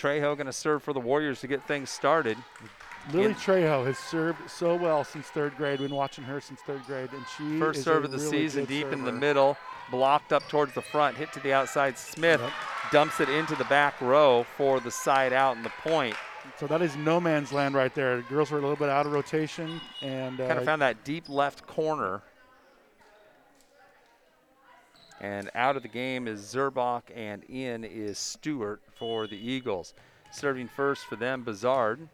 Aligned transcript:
Trejo 0.00 0.36
going 0.36 0.46
to 0.46 0.52
serve 0.52 0.82
for 0.82 0.92
the 0.92 1.00
Warriors 1.00 1.40
to 1.40 1.46
get 1.46 1.62
things 1.66 1.90
started. 1.90 2.38
Lily 3.12 3.34
Trejo 3.34 3.84
has 3.86 3.98
served 3.98 4.50
so 4.50 4.74
well 4.76 5.04
since 5.04 5.26
third 5.26 5.56
grade. 5.56 5.80
We've 5.80 5.88
been 5.88 5.96
watching 5.96 6.24
her 6.24 6.40
since 6.40 6.60
third 6.60 6.84
grade, 6.86 7.10
and 7.12 7.24
she 7.36 7.58
First 7.58 7.82
serve 7.82 8.04
of 8.04 8.10
the 8.10 8.18
really 8.18 8.30
season, 8.30 8.66
deep 8.66 8.92
in 8.92 9.04
the 9.04 9.12
middle, 9.12 9.56
blocked 9.90 10.32
up 10.32 10.46
towards 10.48 10.74
the 10.74 10.82
front, 10.82 11.16
hit 11.16 11.32
to 11.32 11.40
the 11.40 11.52
outside. 11.52 11.96
Smith 11.98 12.40
Yep. 12.40 12.52
dumps 12.92 13.20
it 13.20 13.28
into 13.28 13.56
the 13.56 13.64
back 13.64 14.00
row 14.00 14.44
for 14.56 14.80
the 14.80 14.90
side 14.90 15.32
out 15.32 15.56
and 15.56 15.64
the 15.64 15.72
point. 15.82 16.14
So 16.58 16.66
that 16.66 16.82
is 16.82 16.96
no 16.96 17.20
man's 17.20 17.52
land 17.52 17.74
right 17.74 17.94
there. 17.94 18.16
The 18.16 18.22
girls 18.22 18.50
were 18.50 18.58
a 18.58 18.62
little 18.62 18.76
bit 18.76 18.88
out 18.88 19.06
of 19.06 19.12
rotation, 19.12 19.80
and 20.02 20.38
Kind 20.38 20.52
uh, 20.52 20.56
of 20.56 20.64
found 20.64 20.82
that 20.82 21.04
deep 21.04 21.28
left 21.28 21.66
corner. 21.66 22.22
And 25.20 25.50
out 25.54 25.76
of 25.76 25.82
the 25.82 25.88
game 25.88 26.26
is 26.26 26.40
Zerbach, 26.40 27.02
and 27.14 27.44
in 27.44 27.84
is 27.84 28.18
Stewart 28.18 28.80
for 28.98 29.26
the 29.26 29.36
Eagles. 29.36 29.92
Serving 30.32 30.68
first 30.68 31.04
for 31.06 31.16
them, 31.16 31.44
Bazard, 31.44 32.08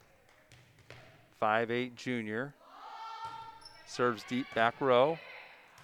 5'8 1.41 1.95
junior. 1.95 2.55
Serves 3.87 4.25
deep 4.29 4.47
back 4.55 4.81
row. 4.81 5.19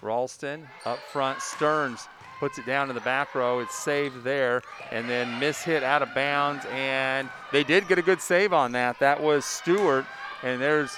Ralston 0.01 0.67
up 0.85 0.99
front. 0.99 1.41
Stearns 1.41 2.09
puts 2.39 2.57
it 2.57 2.65
down 2.65 2.89
in 2.89 2.95
the 2.95 3.01
back 3.01 3.33
row. 3.33 3.59
It's 3.59 3.75
saved 3.75 4.23
there, 4.23 4.61
and 4.91 5.09
then 5.09 5.39
miss 5.39 5.63
hit 5.63 5.81
out 5.81 6.01
of 6.01 6.13
bounds. 6.13 6.65
And 6.71 7.29
they 7.53 7.63
did 7.63 7.87
get 7.87 7.97
a 7.97 8.01
good 8.01 8.19
save 8.19 8.51
on 8.51 8.73
that. 8.73 8.99
That 8.99 9.23
was 9.23 9.45
Stewart, 9.45 10.05
and 10.43 10.61
there's 10.61 10.97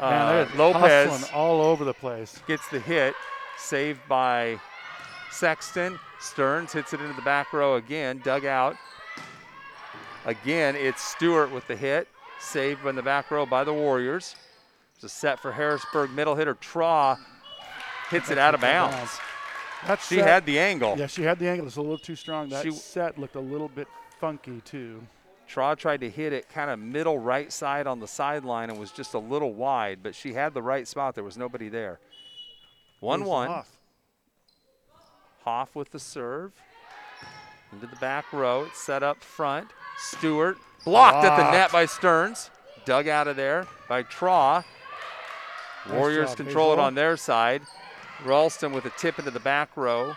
uh, 0.00 0.10
man, 0.10 0.48
Lopez 0.58 1.30
all 1.32 1.60
over 1.60 1.84
the 1.84 1.94
place. 1.94 2.40
gets 2.48 2.66
the 2.68 2.80
hit, 2.80 3.14
saved 3.56 4.00
by 4.08 4.58
Sexton. 5.34 5.98
Stearns 6.20 6.72
hits 6.72 6.92
it 6.92 7.00
into 7.00 7.12
the 7.14 7.22
back 7.22 7.52
row 7.52 7.74
again, 7.74 8.20
dug 8.24 8.44
out. 8.44 8.76
Again, 10.24 10.74
it's 10.74 11.02
Stewart 11.02 11.50
with 11.50 11.66
the 11.66 11.76
hit, 11.76 12.08
saved 12.40 12.86
in 12.86 12.96
the 12.96 13.02
back 13.02 13.30
row 13.30 13.44
by 13.44 13.62
the 13.64 13.72
Warriors. 13.74 14.36
It's 14.94 15.04
a 15.04 15.08
set 15.08 15.40
for 15.40 15.52
Harrisburg. 15.52 16.10
Middle 16.10 16.34
hitter 16.34 16.54
Traw 16.54 17.18
hits 18.10 18.30
it 18.30 18.38
out 18.38 18.54
of 18.54 18.60
bounds. 18.60 19.18
That 19.86 20.00
She 20.00 20.16
set- 20.16 20.26
had 20.26 20.46
the 20.46 20.58
angle. 20.58 20.94
Yeah, 20.96 21.08
she 21.08 21.22
had 21.24 21.38
the 21.38 21.48
angle. 21.48 21.66
It's 21.66 21.76
a 21.76 21.82
little 21.82 21.98
too 21.98 22.16
strong. 22.16 22.48
That 22.48 22.62
She- 22.64 22.70
set 22.70 23.18
looked 23.18 23.34
a 23.34 23.40
little 23.40 23.68
bit 23.68 23.86
funky 24.18 24.62
too. 24.62 25.02
Traw 25.46 25.76
tried 25.76 26.00
to 26.00 26.08
hit 26.08 26.32
it 26.32 26.48
kind 26.48 26.70
of 26.70 26.78
middle 26.78 27.18
right 27.18 27.52
side 27.52 27.86
on 27.86 28.00
the 28.00 28.08
sideline 28.08 28.70
and 28.70 28.78
was 28.78 28.90
just 28.92 29.12
a 29.12 29.18
little 29.18 29.52
wide, 29.52 30.02
but 30.02 30.14
she 30.14 30.32
had 30.32 30.54
the 30.54 30.62
right 30.62 30.88
spot. 30.88 31.14
There 31.14 31.22
was 31.24 31.36
nobody 31.36 31.68
there. 31.68 32.00
One 33.00 33.24
one. 33.24 33.48
off. 33.48 33.68
Hoff 35.44 35.74
with 35.76 35.90
the 35.90 35.98
serve. 35.98 36.52
Into 37.72 37.86
the 37.86 37.96
back 37.96 38.32
row. 38.32 38.64
It's 38.64 38.80
set 38.80 39.02
up 39.02 39.22
front. 39.22 39.68
Stewart 39.98 40.56
blocked 40.84 41.24
at 41.24 41.36
the 41.36 41.50
net 41.50 41.70
by 41.72 41.86
Stearns. 41.86 42.50
Dug 42.84 43.08
out 43.08 43.28
of 43.28 43.36
there 43.36 43.66
by 43.88 44.02
Traw. 44.02 44.64
Nice 45.86 45.94
Warriors 45.94 46.28
job, 46.30 46.36
control 46.38 46.72
it 46.72 46.78
on 46.78 46.94
their 46.94 47.16
side. 47.16 47.62
Ralston 48.24 48.72
with 48.72 48.84
a 48.86 48.90
tip 48.90 49.18
into 49.18 49.30
the 49.30 49.40
back 49.40 49.76
row. 49.76 50.14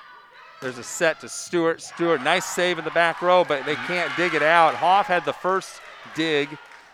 There's 0.62 0.78
a 0.78 0.84
set 0.84 1.20
to 1.22 1.30
Stewart. 1.30 1.82
Stewart, 1.82 2.22
nice 2.24 2.46
save 2.46 2.80
in 2.80 2.86
the 2.86 2.92
back 2.92 3.22
row, 3.22 3.44
but 3.44 3.66
they 3.66 3.76
can't 3.76 4.16
dig 4.16 4.34
it 4.34 4.44
out. 4.44 4.76
Hoff 4.76 5.08
had 5.08 5.26
the 5.26 5.34
first 5.34 5.82
dig, 6.16 6.50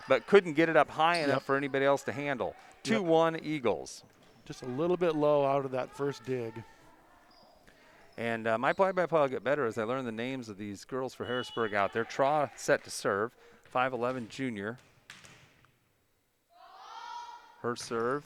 but 0.09 0.26
couldn't 0.28 0.54
get 0.54 0.70
it 0.70 0.76
up 0.76 0.89
high 0.89 1.17
enough 1.17 1.38
Yep. 1.38 1.44
for 1.44 1.56
anybody 1.56 1.86
else 1.86 2.04
to 2.04 2.11
handle. 2.11 2.56
2 2.84 2.94
Yep. 2.95 3.02
1 3.04 3.36
Eagles. 3.44 4.04
Just 4.45 4.64
a 4.64 4.66
little 4.66 4.98
bit 4.98 5.16
low 5.16 5.45
out 5.45 5.66
of 5.66 5.72
that 5.72 5.95
first 5.95 6.26
dig. 6.26 6.64
And 8.17 8.47
uh, 8.47 8.58
my 8.58 8.73
play-by-play 8.73 9.22
will 9.22 9.28
get 9.28 9.44
better 9.44 9.66
as 9.66 9.78
I 9.78 9.83
learn 9.83 10.06
the 10.06 10.11
names 10.11 10.50
of 10.50 10.58
these 10.58 10.86
girls 10.86 11.14
for 11.14 11.25
Harrisburg 11.25 11.73
out 11.73 11.94
there. 11.94 12.06
Traw 12.06 12.50
set 12.55 12.83
to 12.83 12.89
serve, 12.89 13.31
5'11 13.73 14.30
junior. 14.30 14.78
Her 17.61 17.75
serve, 17.75 18.23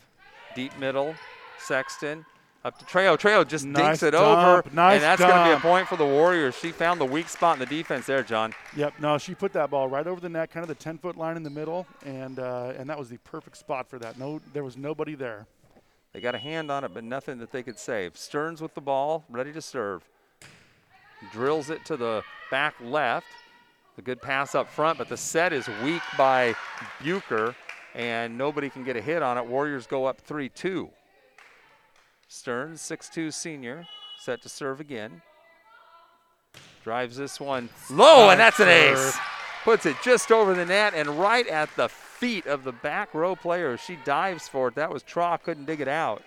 deep 0.56 0.78
middle, 0.78 1.16
Sexton. 1.60 2.26
Up 2.66 2.78
to 2.80 2.86
Trejo. 2.86 3.18
Trejo 3.18 3.48
just 3.48 3.66
Nice 3.66 3.82
dinks 3.82 4.04
it 4.04 4.12
dump, 4.12 4.68
over, 4.68 4.76
nice 4.76 4.96
and 4.96 5.04
that's 5.04 5.22
going 5.22 5.32
to 5.32 5.46
be 5.46 5.52
a 5.52 5.60
point 5.60 5.88
for 5.88 5.96
the 5.96 6.06
Warriors. 6.06 6.54
She 6.58 6.72
found 6.72 7.00
the 7.00 7.06
weak 7.06 7.30
spot 7.30 7.56
in 7.56 7.60
the 7.60 7.66
defense 7.66 8.08
there, 8.08 8.24
John. 8.24 8.54
Yep. 8.76 8.96
No, 9.00 9.18
she 9.18 9.36
put 9.36 9.54
that 9.54 9.70
ball 9.70 9.88
right 9.88 10.06
over 10.06 10.20
the 10.20 10.28
net, 10.28 10.52
kind 10.52 10.64
of 10.64 10.68
the 10.68 10.76
10 10.76 10.98
foot 10.98 11.16
line 11.16 11.38
in 11.38 11.44
the 11.44 11.50
middle, 11.50 11.88
and 12.06 12.40
uh, 12.40 12.74
and 12.78 12.90
that 12.90 13.00
was 13.00 13.08
the 13.10 13.20
perfect 13.20 13.56
spot 13.56 13.88
for 13.88 14.00
that. 14.00 14.20
No, 14.20 14.42
there 14.54 14.66
was 14.66 14.76
nobody 14.76 15.16
there. 15.16 15.46
They 16.18 16.22
got 16.22 16.34
a 16.34 16.40
hand 16.40 16.72
on 16.72 16.84
it, 16.84 16.96
but 16.96 17.04
nothing 17.04 17.38
that 17.38 17.52
they 17.52 17.62
could 17.62 17.78
save. 17.78 18.18
Stearns 18.18 18.60
with 18.60 18.74
the 18.74 18.82
ball, 18.82 19.24
ready 19.30 19.54
to 19.54 19.62
serve. 19.62 20.02
Drills 21.32 21.70
it 21.70 21.86
to 21.86 21.96
the 21.96 22.24
back 22.50 22.74
left. 22.82 23.28
A 24.00 24.02
good 24.02 24.20
pass 24.20 24.56
up 24.56 24.68
front, 24.68 24.98
but 24.98 25.10
the 25.10 25.16
set 25.16 25.54
is 25.54 25.70
weak 25.84 26.02
by 26.18 26.56
Bucher, 27.04 27.56
and 27.94 28.36
nobody 28.36 28.68
can 28.68 28.84
get 28.84 28.98
a 28.98 29.02
hit 29.02 29.22
on 29.22 29.38
it. 29.38 29.46
Warriors 29.46 29.86
go 29.86 30.06
up 30.06 30.20
3 30.20 30.50
2. 30.50 30.90
Stearns, 32.28 32.82
6 32.82 33.10
2 33.10 33.30
senior, 33.30 33.86
set 34.20 34.42
to 34.42 34.50
serve 34.50 34.80
again. 34.80 35.22
Drives 36.84 37.18
this 37.18 37.40
one 37.40 37.70
low, 37.92 38.32
and 38.32 38.40
that's 38.40 38.60
an 38.60 38.70
ace. 38.70 39.16
Puts 39.64 39.86
it 39.86 39.96
just 40.04 40.32
over 40.32 40.56
the 40.56 40.66
net 40.66 40.96
and 40.96 41.10
right 41.10 41.46
at 41.46 41.70
the 41.76 41.90
feet 42.18 42.46
of 42.48 42.64
the 42.64 42.72
back 42.72 43.14
row 43.14 43.36
player. 43.36 43.78
She 43.78 43.98
dives 44.06 44.48
for 44.48 44.68
it. 44.70 44.76
That 44.76 44.92
was 44.92 45.04
Traw, 45.04 45.42
couldn't 45.42 45.66
dig 45.66 45.82
it 45.82 45.88
out. 45.88 46.24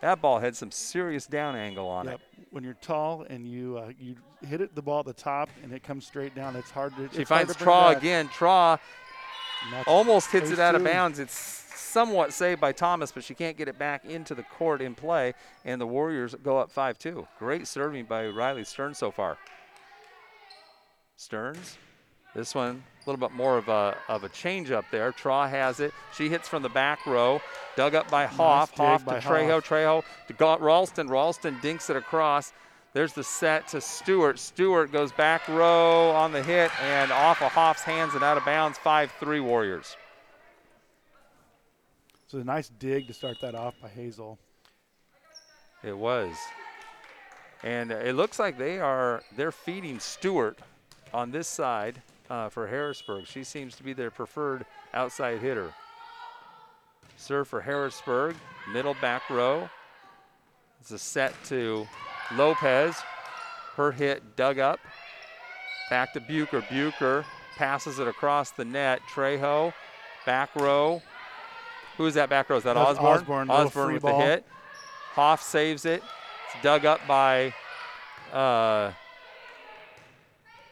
That 0.00 0.22
ball 0.22 0.38
had 0.38 0.56
some 0.56 0.70
serious 0.70 1.26
down 1.26 1.56
angle 1.56 1.86
on 1.86 2.06
Yep. 2.06 2.14
it. 2.14 2.46
When 2.50 2.64
you're 2.64 2.74
tall 2.74 3.24
and 3.28 3.46
you 3.46 3.78
uh, 3.78 3.92
you 3.98 4.16
hit 4.46 4.60
it 4.60 4.74
the 4.74 4.82
ball 4.82 5.00
at 5.00 5.06
the 5.06 5.12
top 5.12 5.48
and 5.62 5.72
it 5.72 5.82
comes 5.82 6.06
straight 6.06 6.34
down, 6.34 6.56
it's 6.56 6.70
hard 6.70 6.96
to. 6.96 7.08
She 7.12 7.20
it's 7.20 7.30
hard 7.30 7.46
finds 7.48 7.56
Traw 7.56 7.96
again. 7.96 8.28
Traw 8.28 8.78
almost 9.86 10.30
hits 10.30 10.50
it 10.50 10.58
out 10.58 10.74
of 10.74 10.82
bounds. 10.82 11.18
It's 11.18 11.34
somewhat 11.34 12.32
saved 12.32 12.60
by 12.60 12.72
Thomas, 12.72 13.12
but 13.12 13.24
she 13.24 13.34
can't 13.34 13.56
get 13.56 13.68
it 13.68 13.78
back 13.78 14.04
into 14.04 14.34
the 14.34 14.42
court 14.44 14.80
in 14.80 14.94
play, 14.94 15.34
and 15.64 15.80
the 15.80 15.86
Warriors 15.86 16.34
go 16.42 16.58
up 16.58 16.70
5 16.70 16.98
2. 16.98 17.26
Great 17.38 17.66
serving 17.66 18.06
by 18.06 18.26
Riley 18.28 18.64
Stearns 18.64 18.98
so 18.98 19.10
far. 19.10 19.38
Stearns, 21.16 21.76
this 22.34 22.54
one 22.54 22.82
a 23.04 23.10
little 23.10 23.28
bit 23.28 23.34
more 23.34 23.56
of 23.56 23.68
a, 23.68 23.96
of 24.08 24.24
a 24.24 24.28
change 24.28 24.70
up 24.70 24.84
there. 24.90 25.12
Traw 25.12 25.48
has 25.48 25.80
it. 25.80 25.92
She 26.14 26.28
hits 26.28 26.48
from 26.48 26.62
the 26.62 26.68
back 26.68 27.06
row, 27.06 27.40
dug 27.76 27.94
up 27.94 28.10
by 28.10 28.26
Hoff. 28.26 28.74
dig 28.74 28.76
Hoff 28.76 29.04
to 29.04 29.10
Trejo. 29.12 29.54
Hoff. 29.54 29.64
Trejo 29.64 30.04
to 30.28 30.34
Ralston. 30.60 31.08
Ralston 31.08 31.58
dinks 31.62 31.88
it 31.88 31.96
across. 31.96 32.52
There's 32.92 33.12
the 33.12 33.24
set 33.24 33.68
to 33.68 33.80
Stewart. 33.80 34.38
Stewart 34.38 34.92
goes 34.92 35.12
back 35.12 35.46
row 35.48 36.10
on 36.10 36.32
the 36.32 36.42
hit 36.42 36.70
and 36.82 37.10
off 37.12 37.40
of 37.40 37.52
Hoff's 37.52 37.82
hands 37.82 38.14
and 38.14 38.22
out 38.22 38.36
of 38.36 38.44
bounds. 38.44 38.78
5 38.78 39.12
3 39.18 39.40
Warriors. 39.40 39.96
So 42.26 42.38
a 42.38 42.44
nice 42.44 42.68
dig 42.68 43.06
to 43.06 43.14
start 43.14 43.38
that 43.40 43.54
off 43.54 43.74
by 43.80 43.88
Hazel. 43.88 44.38
It 45.82 45.96
was. 45.96 46.36
And 47.62 47.90
it 47.90 48.14
looks 48.14 48.38
like 48.38 48.58
they 48.58 48.78
are 48.78 49.22
they're 49.36 49.52
feeding 49.52 49.98
Stewart 50.00 50.58
on 51.12 51.30
this 51.30 51.48
side 51.48 52.02
uh, 52.30 52.48
for 52.48 52.66
Harrisburg. 52.66 53.26
She 53.26 53.44
seems 53.44 53.76
to 53.76 53.82
be 53.82 53.92
their 53.92 54.10
preferred 54.10 54.64
outside 54.94 55.40
hitter. 55.40 55.74
Serve 57.16 57.48
for 57.48 57.60
Harrisburg, 57.60 58.36
middle 58.72 58.96
back 59.02 59.28
row. 59.28 59.68
It's 60.80 60.92
a 60.92 60.98
set 60.98 61.34
to 61.46 61.86
Lopez. 62.34 62.96
Her 63.76 63.92
hit 63.92 64.36
dug 64.36 64.58
up. 64.58 64.80
Back 65.90 66.14
to 66.14 66.20
Bucher. 66.20 66.64
Bucher 66.70 67.24
passes 67.56 67.98
it 67.98 68.08
across 68.08 68.52
the 68.52 68.64
net. 68.64 69.00
Trejo, 69.12 69.74
back 70.24 70.54
row. 70.56 71.02
Who 71.98 72.06
is 72.06 72.14
that 72.14 72.30
back 72.30 72.48
row? 72.48 72.56
Is 72.56 72.64
that 72.64 72.74
That's 72.74 72.98
Osborne? 72.98 73.18
Osborne, 73.18 73.50
Osborne 73.50 73.92
with 73.94 74.02
ball. 74.02 74.18
the 74.18 74.24
hit. 74.24 74.46
Hoff 75.12 75.42
saves 75.42 75.84
it. 75.84 76.02
It's 76.54 76.62
dug 76.62 76.86
up 76.86 77.00
by. 77.06 77.52
Uh, 78.32 78.92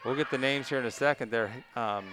we'll 0.05 0.15
get 0.15 0.29
the 0.31 0.37
names 0.37 0.69
here 0.69 0.79
in 0.79 0.85
a 0.85 0.91
second. 0.91 1.31
There. 1.31 1.51
Um, 1.75 2.05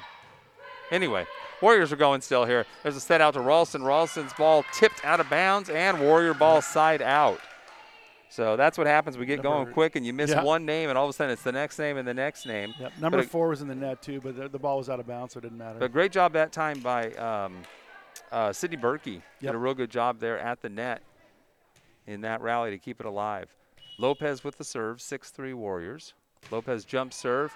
anyway, 0.90 1.26
Warriors 1.60 1.92
are 1.92 1.96
going 1.96 2.20
still 2.20 2.44
here. 2.44 2.66
There's 2.82 2.96
a 2.96 3.00
set 3.00 3.20
out 3.20 3.34
to 3.34 3.40
Ralston. 3.40 3.82
Ralston's 3.82 4.32
ball 4.34 4.64
tipped 4.72 5.04
out 5.04 5.20
of 5.20 5.28
bounds, 5.30 5.68
and 5.70 6.00
Warrior 6.00 6.34
ball 6.34 6.60
side 6.62 7.02
out. 7.02 7.40
So 8.28 8.56
that's 8.56 8.76
what 8.76 8.86
happens. 8.86 9.16
We 9.16 9.24
get 9.24 9.40
going 9.42 9.72
quick, 9.72 9.96
and 9.96 10.04
you 10.04 10.12
miss 10.12 10.30
Yeah. 10.30 10.42
one 10.42 10.66
name, 10.66 10.88
and 10.88 10.98
all 10.98 11.04
of 11.04 11.10
a 11.10 11.12
sudden 11.12 11.32
it's 11.32 11.42
the 11.42 11.52
next 11.52 11.78
name 11.78 11.96
and 11.96 12.06
the 12.06 12.12
next 12.12 12.44
name. 12.44 12.74
Yep. 12.78 12.92
Number 13.00 13.18
it- 13.20 13.30
four 13.30 13.48
was 13.48 13.62
in 13.62 13.68
the 13.68 13.74
net 13.74 14.02
too, 14.02 14.20
but 14.20 14.36
the, 14.36 14.48
the 14.48 14.58
ball 14.58 14.78
was 14.78 14.90
out 14.90 15.00
of 15.00 15.06
bounds, 15.06 15.32
so 15.34 15.38
it 15.38 15.42
didn't 15.42 15.58
matter. 15.58 15.78
But 15.78 15.92
great 15.92 16.12
job 16.12 16.32
that 16.32 16.52
time 16.52 16.80
by 16.80 17.12
um, 17.12 17.62
uh, 18.32 18.52
Sydney 18.52 18.76
Berkey. 18.76 19.22
Did 19.40 19.54
a 19.54 19.58
real 19.58 19.74
good 19.74 19.90
job 19.90 20.18
there 20.18 20.38
at 20.38 20.60
the 20.60 20.68
net 20.68 21.02
in 22.06 22.20
that 22.22 22.40
rally 22.40 22.70
to 22.72 22.78
keep 22.78 23.00
it 23.00 23.06
alive. 23.06 23.54
Lopez 23.98 24.44
with 24.44 24.58
the 24.58 24.64
serve, 24.64 24.98
6-3 24.98 25.54
Warriors. 25.54 26.12
Lopez 26.50 26.84
jump 26.84 27.12
serve, 27.12 27.52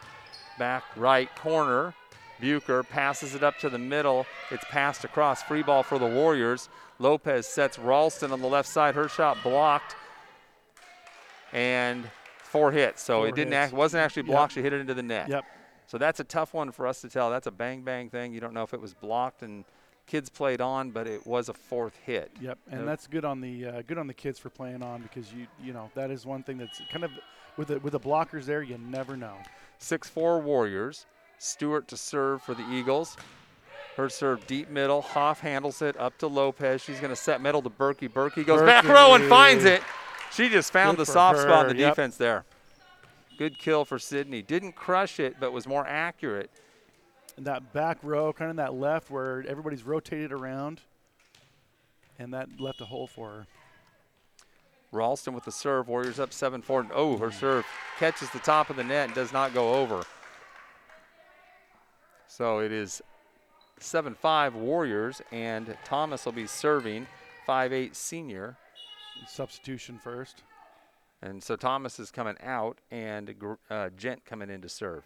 back 0.58 0.84
right 0.96 1.34
corner. 1.36 1.94
Bucher 2.40 2.82
passes 2.82 3.34
it 3.34 3.42
up 3.42 3.58
to 3.58 3.68
the 3.68 3.78
middle. 3.78 4.24
It's 4.50 4.64
passed 4.70 5.04
across. 5.04 5.42
Free 5.42 5.62
ball 5.62 5.82
for 5.82 5.98
the 5.98 6.06
Warriors. 6.06 6.68
Lopez 6.98 7.46
sets 7.46 7.78
Ralston 7.78 8.32
on 8.32 8.40
the 8.40 8.48
left 8.48 8.68
side. 8.68 8.94
Her 8.94 9.08
shot 9.08 9.36
blocked. 9.42 9.94
And 11.52 12.08
four 12.42 12.72
hits. 12.72 13.02
So 13.02 13.18
Four 13.20 13.28
it 13.28 13.34
didn't 13.34 13.52
act, 13.54 13.72
wasn't 13.72 14.02
actually 14.02 14.22
Yep. 14.22 14.30
blocked. 14.32 14.52
She 14.54 14.62
hit 14.62 14.72
it 14.72 14.80
into 14.80 14.94
the 14.94 15.02
net. 15.02 15.28
Yep. 15.28 15.44
So 15.86 15.98
that's 15.98 16.20
a 16.20 16.24
tough 16.24 16.54
one 16.54 16.70
for 16.72 16.86
us 16.86 17.00
to 17.00 17.08
tell. 17.08 17.30
That's 17.30 17.46
a 17.46 17.50
bang 17.50 17.82
bang 17.82 18.10
thing. 18.10 18.32
You 18.32 18.40
don't 18.40 18.54
know 18.54 18.62
if 18.62 18.72
it 18.72 18.80
was 18.80 18.94
blocked 18.94 19.42
and 19.42 19.64
kids 20.06 20.28
played 20.30 20.60
on, 20.60 20.90
but 20.92 21.06
it 21.06 21.26
was 21.26 21.48
a 21.48 21.54
fourth 21.54 21.96
hit. 22.06 22.30
Yep, 22.40 22.58
and 22.70 22.80
Yep. 22.80 22.86
that's 22.86 23.06
good 23.06 23.24
on 23.24 23.40
the 23.40 23.66
uh, 23.66 23.82
good 23.86 23.98
on 23.98 24.06
the 24.06 24.14
kids 24.14 24.38
for 24.38 24.50
playing 24.50 24.82
on 24.82 25.02
because 25.02 25.32
you 25.32 25.46
you 25.60 25.72
know 25.72 25.90
that 25.94 26.10
is 26.10 26.24
one 26.24 26.42
thing 26.42 26.58
that's 26.58 26.80
kind 26.90 27.04
of 27.04 27.10
with 27.60 27.68
the 27.68 27.78
with 27.80 27.92
the 27.92 28.00
blockers 28.00 28.46
there 28.46 28.62
you 28.62 28.78
never 28.78 29.18
know. 29.18 29.36
6-4 29.80 30.42
Warriors. 30.42 31.04
Stewart 31.38 31.86
to 31.88 31.96
serve 31.96 32.42
for 32.42 32.54
the 32.54 32.66
Eagles. 32.70 33.18
Her 33.96 34.08
serve 34.08 34.46
deep 34.46 34.70
middle. 34.70 35.02
Hoff 35.02 35.40
handles 35.40 35.82
it 35.82 35.94
up 35.98 36.16
to 36.18 36.26
Lopez. 36.26 36.80
She's 36.80 37.00
going 37.00 37.10
to 37.10 37.16
set 37.16 37.42
middle 37.42 37.60
to 37.60 37.68
Berkey. 37.68 38.10
Berkey 38.10 38.46
goes 38.46 38.62
back 38.62 38.84
row 38.84 39.14
and 39.14 39.28
finds 39.28 39.64
it. 39.64 39.82
She 40.32 40.48
just 40.48 40.72
found 40.72 40.96
Good 40.96 41.06
the 41.06 41.12
soft 41.12 41.40
spot 41.40 41.68
in 41.68 41.76
the 41.76 41.82
yep. 41.82 41.92
defense 41.92 42.16
there. 42.16 42.44
Good 43.36 43.58
kill 43.58 43.84
for 43.84 43.98
Sydney. 43.98 44.40
Didn't 44.40 44.72
crush 44.72 45.20
it, 45.20 45.36
but 45.38 45.52
was 45.52 45.66
more 45.66 45.86
accurate. 45.86 46.50
And 47.36 47.46
that 47.46 47.74
back 47.74 47.98
row, 48.02 48.32
kind 48.32 48.50
of 48.50 48.56
that 48.56 48.72
left 48.74 49.10
where 49.10 49.44
everybody's 49.46 49.82
rotated 49.82 50.32
around, 50.32 50.80
and 52.18 52.32
that 52.32 52.58
left 52.58 52.80
a 52.80 52.86
hole 52.86 53.06
for 53.06 53.30
her. 53.30 53.46
Ralston 54.92 55.34
with 55.34 55.44
the 55.44 55.52
serve. 55.52 55.88
Warriors 55.88 56.18
up 56.18 56.32
7 56.32 56.62
4. 56.62 56.88
Oh, 56.92 57.16
her 57.18 57.30
serve 57.30 57.64
catches 57.98 58.30
the 58.30 58.38
top 58.40 58.70
of 58.70 58.76
the 58.76 58.84
net 58.84 59.06
and 59.06 59.14
does 59.14 59.32
not 59.32 59.54
go 59.54 59.74
over. 59.74 60.04
So 62.26 62.60
it 62.60 62.72
is 62.72 63.02
7 63.78 64.14
5 64.14 64.54
Warriors, 64.54 65.22
and 65.30 65.76
Thomas 65.84 66.24
will 66.24 66.32
be 66.32 66.46
serving 66.46 67.06
5 67.46 67.72
8 67.72 67.96
senior. 67.96 68.56
Substitution 69.26 70.00
first. 70.02 70.42
And 71.22 71.42
so 71.42 71.54
Thomas 71.54 72.00
is 72.00 72.10
coming 72.10 72.36
out, 72.42 72.78
and 72.90 73.34
uh, 73.68 73.90
Gent 73.96 74.24
coming 74.24 74.48
in 74.48 74.62
to 74.62 74.68
serve. 74.68 75.04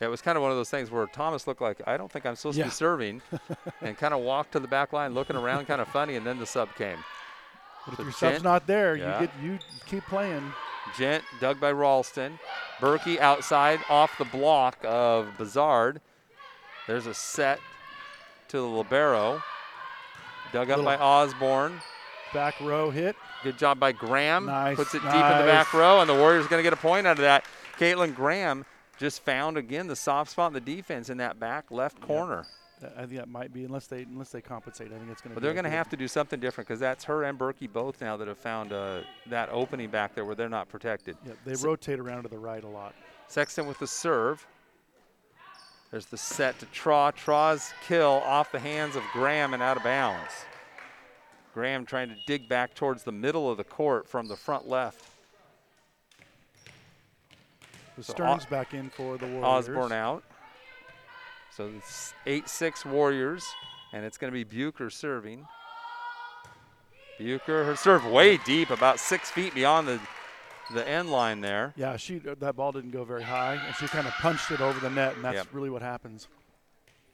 It 0.00 0.06
was 0.06 0.22
kind 0.22 0.36
of 0.36 0.42
one 0.42 0.50
of 0.50 0.56
those 0.56 0.70
things 0.70 0.90
where 0.90 1.06
Thomas 1.06 1.46
looked 1.46 1.60
like, 1.60 1.82
I 1.86 1.98
don't 1.98 2.10
think 2.10 2.24
I'm 2.24 2.34
supposed 2.34 2.56
to 2.56 2.64
be 2.64 2.70
serving, 2.70 3.20
and 3.82 3.98
kind 3.98 4.14
of 4.14 4.20
walked 4.20 4.52
to 4.52 4.60
the 4.60 4.68
back 4.68 4.94
line 4.94 5.12
looking 5.12 5.36
around 5.36 5.66
kind 5.66 5.82
of 5.82 5.88
funny, 5.88 6.16
and 6.16 6.26
then 6.26 6.38
the 6.38 6.46
sub 6.46 6.74
came. 6.74 6.96
But 7.86 7.92
if 7.92 7.96
So 7.96 8.02
your 8.02 8.12
Gent- 8.12 8.18
sub's 8.36 8.42
not 8.44 8.66
there, 8.66 8.96
Yeah. 8.96 9.20
you 9.20 9.26
get 9.26 9.36
you 9.42 9.58
keep 9.86 10.04
playing. 10.06 10.52
Gent 10.96 11.24
dug 11.40 11.60
by 11.60 11.72
Ralston. 11.72 12.38
Berkey 12.80 13.18
outside 13.18 13.80
off 13.88 14.16
the 14.18 14.24
block 14.24 14.78
of 14.84 15.28
Bazard. 15.38 16.00
There's 16.86 17.06
a 17.06 17.14
set 17.14 17.60
to 18.48 18.56
the 18.56 18.62
Libero. 18.66 19.42
Dug 20.52 20.70
up 20.70 20.78
Little- 20.78 20.84
by 20.84 20.96
Osborne. 20.96 21.80
Back 22.32 22.60
row 22.60 22.90
hit. 22.90 23.16
Good 23.42 23.58
job 23.58 23.78
by 23.80 23.92
Graham. 23.92 24.46
Nice, 24.46 24.76
Puts 24.76 24.94
it 24.94 25.02
deep 25.02 25.12
in 25.12 25.38
the 25.38 25.44
back 25.44 25.72
row, 25.72 26.00
and 26.00 26.08
the 26.08 26.14
Warriors 26.14 26.46
going 26.46 26.58
to 26.58 26.62
get 26.62 26.72
a 26.72 26.76
point 26.76 27.06
out 27.06 27.12
of 27.12 27.22
that. 27.22 27.44
Caitlin 27.78 28.14
Graham 28.14 28.64
just 28.98 29.22
found 29.24 29.56
again 29.56 29.86
the 29.88 29.96
soft 29.96 30.30
spot 30.30 30.48
in 30.48 30.52
the 30.54 30.60
defense 30.60 31.08
in 31.08 31.18
that 31.18 31.38
back 31.40 31.66
left 31.70 32.00
corner. 32.00 32.42
That- 32.42 32.46
I 32.96 33.00
think 33.00 33.16
that 33.16 33.28
might 33.28 33.52
be 33.52 33.64
unless 33.64 33.86
they 33.86 34.02
unless 34.02 34.30
they 34.30 34.40
compensate. 34.40 34.88
I 34.88 34.98
think 34.98 35.10
it's 35.10 35.20
going 35.20 35.30
to. 35.30 35.34
Be. 35.34 35.34
But 35.34 35.42
they're 35.42 35.52
going 35.52 35.64
to 35.64 35.70
have 35.70 35.88
to 35.90 35.96
do 35.96 36.08
something 36.08 36.40
different 36.40 36.68
because 36.68 36.80
that's 36.80 37.04
her 37.04 37.24
and 37.24 37.38
Berkey 37.38 37.70
both 37.70 38.00
now 38.00 38.16
that 38.16 38.28
have 38.28 38.38
found 38.38 38.72
uh, 38.72 39.00
that 39.26 39.48
opening 39.50 39.90
back 39.90 40.14
there 40.14 40.24
where 40.24 40.34
they're 40.34 40.48
not 40.48 40.68
protected. 40.68 41.16
Yeah, 41.26 41.32
they 41.44 41.54
rotate 41.54 41.98
around 41.98 42.22
to 42.22 42.28
the 42.28 42.38
right 42.38 42.62
a 42.62 42.68
lot. 42.68 42.94
Sexton 43.28 43.66
with 43.66 43.78
the 43.78 43.86
serve. 43.86 44.46
There's 45.90 46.06
the 46.06 46.16
set 46.16 46.58
to 46.60 46.66
Traw. 46.66 47.12
Traw's 47.12 47.72
kill 47.86 48.22
off 48.24 48.52
the 48.52 48.60
hands 48.60 48.94
of 48.96 49.02
Graham 49.12 49.54
and 49.54 49.62
out 49.62 49.76
of 49.76 49.82
bounds. 49.82 50.30
Graham 51.52 51.84
trying 51.84 52.08
to 52.08 52.16
dig 52.26 52.48
back 52.48 52.74
towards 52.74 53.02
the 53.02 53.12
middle 53.12 53.50
of 53.50 53.56
the 53.56 53.64
court 53.64 54.08
from 54.08 54.28
the 54.28 54.36
front 54.36 54.68
left. 54.68 55.04
The 57.96 58.04
So 58.04 58.12
Stearns 58.12 58.46
O- 58.46 58.50
back 58.50 58.72
in 58.72 58.88
for 58.88 59.18
the 59.18 59.26
Warriors. 59.26 59.68
Osborne 59.68 59.92
out. 59.92 60.22
So 61.56 61.70
it's 61.76 62.14
8 62.26 62.48
6 62.48 62.84
Warriors, 62.86 63.44
and 63.92 64.04
it's 64.04 64.16
going 64.18 64.32
to 64.32 64.34
be 64.34 64.44
Bucher 64.44 64.90
serving. 64.90 65.46
Bucher, 67.18 67.64
her 67.64 67.76
serve 67.76 68.04
way 68.06 68.38
deep, 68.38 68.70
about 68.70 68.98
six 68.98 69.30
feet 69.30 69.54
beyond 69.54 69.86
the, 69.86 70.00
the 70.72 70.88
end 70.88 71.10
line 71.10 71.40
there. 71.40 71.74
Yeah, 71.76 71.96
she 71.96 72.20
uh, 72.26 72.34
that 72.40 72.56
ball 72.56 72.72
didn't 72.72 72.92
go 72.92 73.04
very 73.04 73.22
high, 73.22 73.54
and 73.66 73.74
she 73.76 73.86
kind 73.88 74.06
of 74.06 74.14
punched 74.14 74.50
it 74.50 74.60
over 74.60 74.78
the 74.80 74.88
net, 74.90 75.16
and 75.16 75.24
that's 75.24 75.34
Yep. 75.36 75.48
really 75.52 75.70
what 75.70 75.82
happens. 75.82 76.28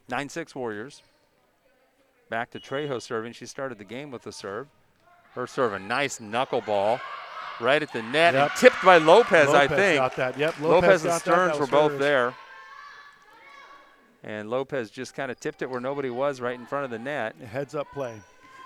9 0.08 0.28
6 0.28 0.54
Warriors. 0.54 1.02
Back 2.30 2.50
to 2.52 2.60
Trejo 2.60 3.00
serving. 3.02 3.32
She 3.32 3.46
started 3.46 3.78
the 3.78 3.84
game 3.84 4.10
with 4.10 4.22
the 4.22 4.32
serve. 4.32 4.68
Her 5.34 5.46
serve, 5.46 5.72
a 5.72 5.78
nice 5.78 6.18
knuckleball 6.18 7.00
right 7.60 7.82
at 7.82 7.92
the 7.92 8.02
net 8.02 8.34
Yep. 8.34 8.50
and 8.50 8.60
tipped 8.60 8.84
by 8.84 8.98
Lopez, 8.98 9.48
I 9.48 9.62
Lopez 9.62 9.76
think. 9.76 9.98
got 9.98 10.16
that. 10.16 10.38
Yep, 10.38 10.60
Lopez, 10.60 10.82
Lopez, 10.82 11.04
and. 11.04 11.14
Stearns 11.20 11.58
were 11.58 11.66
both 11.66 11.92
hers. 11.92 12.00
there. 12.00 12.34
And 14.26 14.50
Lopez 14.50 14.90
just 14.90 15.14
kind 15.14 15.30
of 15.30 15.38
tipped 15.40 15.62
it 15.62 15.70
where 15.70 15.80
nobody 15.80 16.10
was 16.10 16.40
right 16.40 16.58
in 16.58 16.66
front 16.66 16.84
of 16.84 16.90
the 16.90 16.98
net. 16.98 17.36
Heads 17.36 17.74
up 17.76 17.86
play. 17.92 18.20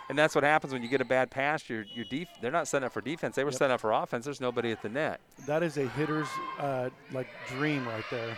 And 0.08 0.18
that's 0.18 0.34
what 0.34 0.42
happens 0.42 0.72
when 0.72 0.82
you 0.82 0.88
get 0.88 1.00
a 1.00 1.04
bad 1.04 1.30
pass. 1.30 1.68
Your, 1.68 1.84
your 1.94 2.04
def- 2.06 2.28
they're 2.40 2.50
not 2.50 2.66
setting 2.66 2.86
up 2.86 2.92
for 2.92 3.00
defense. 3.00 3.36
They 3.36 3.44
were 3.44 3.50
Yep. 3.50 3.58
setting 3.58 3.74
up 3.74 3.80
for 3.80 3.92
offense. 3.92 4.24
There's 4.24 4.40
nobody 4.40 4.72
at 4.72 4.82
the 4.82 4.88
net. 4.88 5.20
That 5.46 5.62
is 5.62 5.76
a 5.76 5.86
hitter's 5.86 6.26
uh, 6.58 6.88
like 7.12 7.28
dream 7.48 7.86
right 7.86 8.02
there. 8.10 8.36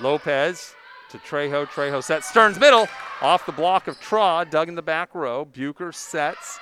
Lopez 0.00 0.74
to 1.10 1.18
Trejo. 1.18 1.66
Trejo 1.66 2.02
sets. 2.02 2.28
Stearns 2.28 2.58
middle. 2.58 2.88
Off 3.22 3.46
the 3.46 3.52
block 3.52 3.86
of 3.88 3.98
Traw. 4.00 4.48
Dug 4.50 4.68
in 4.68 4.74
the 4.74 4.82
back 4.82 5.14
row. 5.14 5.44
Bucher 5.44 5.92
sets 5.92 6.58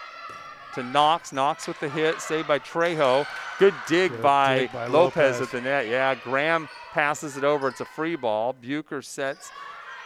to 0.75 0.82
Knox. 0.82 1.32
Knox 1.32 1.66
with 1.66 1.81
the 1.81 1.88
hit. 1.88 2.20
Saved 2.20 2.46
by 2.46 2.58
Trejo. 2.58 3.26
Good 3.58 3.75
dig, 3.88 4.10
Good 4.12 4.22
by, 4.22 4.58
dig 4.58 4.72
by 4.72 4.87
Lopez, 4.87 5.37
Lopez. 5.37 5.40
at 5.40 5.50
the 5.50 5.60
net. 5.60 5.88
Yeah, 5.88 6.14
Graham 6.14 6.69
passes 6.92 7.36
it 7.36 7.44
over. 7.44 7.68
It's 7.68 7.80
a 7.80 7.84
free 7.84 8.16
ball. 8.16 8.52
Bucher 8.52 9.02
sets 9.02 9.50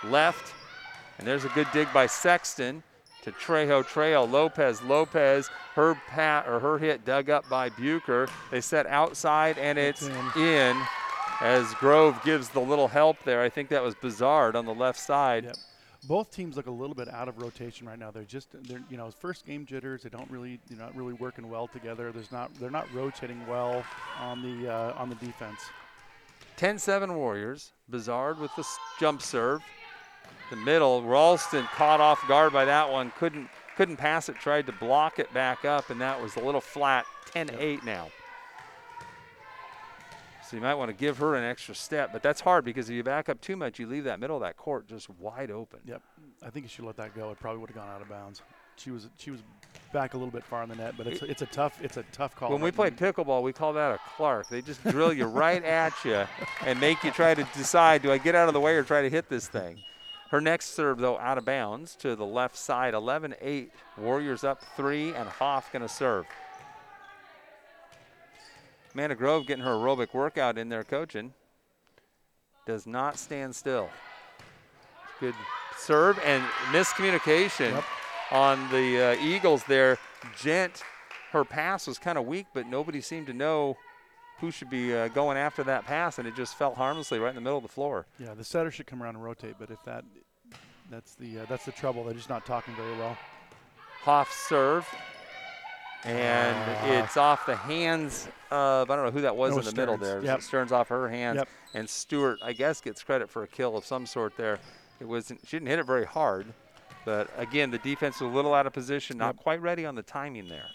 left. 0.04 0.54
And 1.18 1.26
there's 1.26 1.44
a 1.44 1.48
good 1.50 1.66
dig 1.72 1.92
by 1.92 2.06
Sexton 2.06 2.82
to 3.22 3.32
Trejo. 3.32 3.84
Trejo. 3.84 4.30
Lopez. 4.30 4.82
Lopez. 4.82 5.50
Her 5.74 5.94
pat 6.06 6.46
or 6.46 6.60
her 6.60 6.78
hit 6.78 7.04
dug 7.04 7.28
up 7.30 7.48
by 7.48 7.70
Bucher. 7.70 8.28
They 8.50 8.60
set 8.60 8.86
outside 8.86 9.58
and 9.58 9.78
it's 9.78 10.08
in 10.36 10.80
as 11.40 11.72
Grove 11.74 12.18
gives 12.24 12.48
the 12.48 12.60
little 12.60 12.88
help 12.88 13.16
there. 13.24 13.42
I 13.42 13.48
think 13.48 13.68
that 13.70 13.82
was 13.82 13.94
Bizarre 13.94 14.56
on 14.56 14.64
the 14.64 14.74
left 14.74 14.98
side. 14.98 15.44
Yep. 15.44 15.56
Both 16.08 16.30
teams 16.30 16.56
look 16.56 16.66
a 16.66 16.70
little 16.70 16.94
bit 16.94 17.08
out 17.08 17.28
of 17.28 17.38
rotation 17.38 17.86
right 17.88 17.98
now. 17.98 18.12
They're 18.12 18.22
just 18.22 18.48
they're 18.68 18.82
you 18.88 18.96
know 18.96 19.10
first 19.10 19.44
game 19.44 19.66
jitters. 19.66 20.04
They 20.04 20.08
don't 20.08 20.30
really 20.30 20.60
they're 20.68 20.78
not 20.78 20.94
really 20.94 21.14
working 21.14 21.50
well 21.50 21.66
together. 21.66 22.12
There's 22.12 22.30
not 22.30 22.54
they're 22.60 22.70
not 22.70 22.86
rotating 22.94 23.44
well 23.48 23.84
on 24.20 24.40
the 24.42 24.72
uh, 24.72 24.94
on 24.96 25.08
the 25.08 25.16
defense. 25.16 25.60
10-7 26.56 27.14
Warriors. 27.14 27.72
Bizarre 27.88 28.34
with 28.34 28.54
the 28.56 28.64
jump 28.98 29.22
serve. 29.22 29.62
The 30.50 30.56
middle, 30.56 31.02
Ralston 31.02 31.64
caught 31.74 32.00
off 32.00 32.26
guard 32.28 32.52
by 32.52 32.64
that 32.64 32.90
one. 32.90 33.12
Couldn't 33.18 33.48
couldn't 33.76 33.96
pass 33.96 34.28
it. 34.28 34.36
Tried 34.36 34.66
to 34.66 34.72
block 34.72 35.18
it 35.18 35.32
back 35.34 35.64
up, 35.64 35.90
and 35.90 36.00
that 36.00 36.20
was 36.20 36.36
a 36.36 36.40
little 36.40 36.60
flat. 36.60 37.04
10-8 37.32 37.84
now. 37.84 38.08
So 40.48 40.56
you 40.56 40.62
might 40.62 40.74
want 40.74 40.88
to 40.90 40.96
give 40.96 41.18
her 41.18 41.34
an 41.34 41.44
extra 41.44 41.74
step, 41.74 42.12
but 42.12 42.22
that's 42.22 42.40
hard 42.40 42.64
because 42.64 42.88
if 42.88 42.94
you 42.94 43.02
back 43.02 43.28
up 43.28 43.40
too 43.40 43.56
much, 43.56 43.78
you 43.78 43.86
leave 43.86 44.04
that 44.04 44.20
middle 44.20 44.36
of 44.36 44.42
that 44.42 44.56
court 44.56 44.86
just 44.86 45.10
wide 45.10 45.50
open. 45.50 45.80
Yep, 45.84 46.02
I 46.42 46.50
think 46.50 46.66
if 46.66 46.72
she 46.72 46.82
let 46.82 46.96
that 46.96 47.14
go, 47.14 47.30
it 47.32 47.40
probably 47.40 47.60
would 47.60 47.70
have 47.70 47.76
gone 47.76 47.88
out 47.88 48.00
of 48.00 48.08
bounds. 48.08 48.42
She 48.76 48.90
was 48.90 49.08
she 49.18 49.30
was 49.30 49.40
back 49.92 50.14
a 50.14 50.16
little 50.16 50.32
bit 50.32 50.44
far 50.44 50.62
on 50.62 50.68
the 50.68 50.76
net, 50.76 50.94
but 50.96 51.06
it's 51.06 51.22
it's 51.22 51.42
a 51.42 51.46
tough 51.46 51.82
it's 51.82 51.96
a 51.96 52.04
tough 52.12 52.34
call. 52.36 52.50
When 52.50 52.60
we 52.60 52.70
play 52.70 52.90
pickleball, 52.90 53.42
we 53.42 53.52
call 53.52 53.72
that 53.74 53.94
a 53.94 53.98
Clark. 54.16 54.48
They 54.48 54.62
just 54.62 54.82
drill 54.84 55.12
you 55.12 55.26
right 55.26 55.62
at 55.64 55.92
you 56.04 56.24
and 56.64 56.80
make 56.80 57.02
you 57.02 57.10
try 57.10 57.34
to 57.34 57.46
decide 57.54 58.02
do 58.02 58.12
I 58.12 58.18
get 58.18 58.34
out 58.34 58.48
of 58.48 58.54
the 58.54 58.60
way 58.60 58.74
or 58.76 58.82
try 58.82 59.02
to 59.02 59.10
hit 59.10 59.28
this 59.28 59.48
thing? 59.48 59.78
Her 60.30 60.40
next 60.40 60.74
serve, 60.74 60.98
though, 60.98 61.18
out 61.18 61.38
of 61.38 61.44
bounds 61.44 61.94
to 61.96 62.16
the 62.16 62.26
left 62.26 62.56
side. 62.56 62.94
11 62.94 63.36
8. 63.40 63.70
Warriors 63.96 64.42
up 64.42 64.60
three, 64.76 65.14
and 65.14 65.28
Hoff 65.28 65.72
going 65.72 65.82
to 65.82 65.88
serve. 65.88 66.26
Amanda 68.92 69.14
Grove 69.14 69.46
getting 69.46 69.64
her 69.64 69.72
aerobic 69.72 70.14
workout 70.14 70.58
in 70.58 70.68
there 70.68 70.82
coaching. 70.82 71.32
Does 72.66 72.86
not 72.86 73.18
stand 73.18 73.54
still. 73.54 73.88
Good 75.20 75.34
serve 75.76 76.18
and 76.24 76.42
miscommunication 76.72 77.72
Yep. 77.72 77.84
On 78.30 78.70
the 78.70 79.16
uh, 79.18 79.22
Eagles 79.24 79.64
there. 79.64 79.98
Gent, 80.40 80.82
her 81.32 81.44
pass 81.44 81.86
was 81.86 81.98
kind 81.98 82.18
of 82.18 82.26
weak, 82.26 82.46
but 82.54 82.66
nobody 82.66 83.00
seemed 83.00 83.26
to 83.28 83.32
know 83.32 83.76
who 84.40 84.50
should 84.50 84.68
be 84.68 84.94
uh, 84.94 85.08
going 85.08 85.36
after 85.38 85.62
that 85.64 85.84
pass, 85.86 86.18
and 86.18 86.26
it 86.28 86.34
just 86.36 86.56
fell 86.56 86.74
harmlessly 86.74 87.18
right 87.18 87.30
in 87.30 87.34
the 87.36 87.40
middle 87.40 87.56
of 87.58 87.62
the 87.62 87.68
floor. 87.68 88.06
Yeah, 88.18 88.34
the 88.34 88.44
setter 88.44 88.70
should 88.70 88.86
come 88.86 89.02
around 89.02 89.14
and 89.16 89.24
rotate, 89.24 89.54
but 89.58 89.70
if 89.70 89.82
that 89.84 90.04
that's 90.90 91.14
the 91.14 91.40
uh, 91.40 91.46
that's 91.48 91.64
the 91.64 91.72
trouble. 91.72 92.04
They're 92.04 92.14
just 92.14 92.28
not 92.28 92.44
talking 92.46 92.74
very 92.74 92.96
well. 92.98 93.16
Hoff 94.02 94.30
serve, 94.32 94.86
and 96.04 96.54
Ah. 96.56 96.86
it's 97.02 97.16
off 97.16 97.46
the 97.46 97.56
hands 97.56 98.28
of 98.50 98.90
I 98.90 98.96
don't 98.96 99.04
know 99.06 99.10
who 99.10 99.22
that 99.22 99.36
was 99.36 99.50
in 99.52 99.56
was 99.56 99.70
the 99.72 99.76
middle 99.80 99.96
there. 99.96 100.22
Yep. 100.22 100.42
Stearns 100.42 100.72
off 100.72 100.88
her 100.88 101.08
hands, 101.08 101.36
Yep. 101.38 101.48
and 101.74 101.88
Stewart 101.88 102.38
I 102.42 102.52
guess 102.52 102.80
gets 102.80 103.02
credit 103.02 103.30
for 103.30 103.42
a 103.42 103.48
kill 103.48 103.76
of 103.76 103.84
some 103.84 104.06
sort 104.06 104.36
there. 104.36 104.58
It 105.00 105.06
wasn't 105.08 105.40
she 105.46 105.56
didn't 105.56 105.68
hit 105.68 105.78
it 105.78 105.86
very 105.86 106.04
hard, 106.06 106.46
but 107.06 107.30
again 107.38 107.70
the 107.70 107.78
defense 107.78 108.16
is 108.16 108.20
a 108.22 108.26
little 108.26 108.52
out 108.52 108.66
of 108.66 108.74
position, 108.74 109.16
not 109.16 109.36
Yep. 109.36 109.42
quite 109.42 109.62
ready 109.62 109.86
on 109.86 109.94
the 109.94 110.02
timing 110.02 110.48
there. 110.48 110.68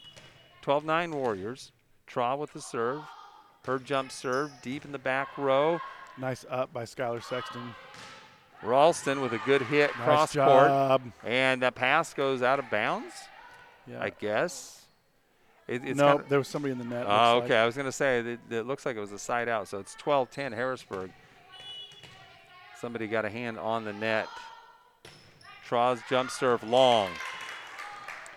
12-9 0.63 1.13
Warriors. 1.13 1.71
Traw 2.07 2.35
with 2.37 2.53
the 2.53 2.61
serve. 2.61 3.03
Her 3.65 3.77
jump 3.77 4.11
serve 4.11 4.51
deep 4.63 4.83
in 4.85 4.91
the 4.91 4.97
back 4.99 5.37
row. 5.37 5.79
Nice 6.17 6.45
up 6.49 6.73
by 6.73 6.83
Skylar 6.83 7.23
Sexton. 7.23 7.75
Ralston 8.63 9.21
with 9.21 9.33
a 9.33 9.39
good 9.45 9.61
hit 9.63 9.91
Nice 9.97 10.03
cross 10.03 10.35
court. 10.35 11.01
And 11.23 11.61
that 11.61 11.75
pass 11.75 12.13
goes 12.13 12.41
out 12.43 12.59
of 12.59 12.69
bounds, 12.69 13.13
Yeah. 13.87 14.01
I 14.01 14.09
guess. 14.09 14.77
It, 15.67 15.83
no, 15.95 16.17
kinda- 16.17 16.25
there 16.29 16.37
was 16.39 16.47
somebody 16.47 16.71
in 16.73 16.77
the 16.79 16.83
net. 16.85 17.05
Oh, 17.07 17.37
okay. 17.37 17.49
like. 17.49 17.51
I 17.53 17.65
was 17.65 17.75
going 17.75 17.85
to 17.85 17.91
say 17.93 18.21
that 18.21 18.39
it 18.51 18.67
looks 18.67 18.85
like 18.85 18.97
it 18.97 18.99
was 18.99 19.11
a 19.13 19.19
side 19.19 19.47
out. 19.47 19.67
So 19.67 19.79
it's 19.79 19.95
12 19.95 20.29
10 20.29 20.51
Harrisburg. 20.51 21.11
Somebody 22.79 23.07
got 23.07 23.25
a 23.25 23.29
hand 23.29 23.57
on 23.59 23.85
the 23.85 23.93
net. 23.93 24.27
Traw's 25.71 26.01
jump 26.09 26.29
serve 26.29 26.65
long. 26.65 27.09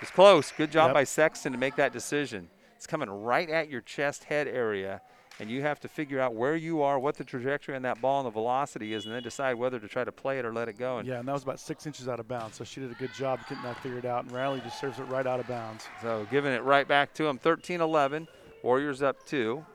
It's 0.01 0.13
close. 0.13 0.53
Good 0.53 0.71
job 0.71 0.91
Yep. 0.91 0.95
by 0.95 1.03
Sexton 1.03 1.51
to 1.51 1.59
make 1.59 1.75
that 1.75 1.93
decision. 1.93 2.49
It's 2.77 2.87
coming 2.87 3.11
right 3.11 3.51
at 3.51 3.69
your 3.69 3.81
chest 3.81 4.23
head 4.23 4.47
area, 4.47 5.01
and 5.41 5.51
you 5.51 5.63
have 5.63 5.81
to 5.81 5.89
figure 5.89 6.21
out 6.21 6.37
where 6.37 6.55
you 6.55 6.81
are, 6.83 6.97
what 6.97 7.17
the 7.17 7.25
trajectory 7.25 7.75
on 7.75 7.83
that 7.83 8.01
ball 8.01 8.21
and 8.21 8.27
the 8.29 8.31
velocity 8.31 8.95
is, 8.95 9.05
and 9.07 9.13
then 9.13 9.25
decide 9.25 9.57
whether 9.57 9.81
to 9.81 9.89
try 9.89 10.05
to 10.05 10.13
play 10.13 10.39
it 10.39 10.45
or 10.45 10.53
let 10.53 10.69
it 10.69 10.79
go. 10.79 10.99
And 10.99 11.09
Yeah, 11.09 11.19
and 11.19 11.27
that 11.27 11.33
was 11.33 11.43
about 11.43 11.59
six 11.59 11.87
inches 11.89 12.09
out 12.09 12.21
of 12.21 12.29
bounds. 12.29 12.57
So 12.57 12.63
she 12.63 12.79
did 12.79 12.93
a 12.93 12.95
good 12.95 13.13
job 13.13 13.41
getting 13.49 13.65
that 13.65 13.81
figured 13.81 14.07
out. 14.07 14.23
And 14.27 14.31
Riley 14.33 14.61
just 14.61 14.79
serves 14.81 15.01
it 15.01 15.05
right 15.09 15.27
out 15.27 15.41
of 15.41 15.49
bounds. 15.49 15.89
So 16.03 16.29
giving 16.31 16.53
it 16.53 16.63
right 16.63 16.87
back 16.87 17.15
to 17.15 17.27
him. 17.27 17.39
13 17.39 17.81
11. 17.81 18.29
Warriors 18.63 19.03
up 19.03 19.27
two. 19.27 19.67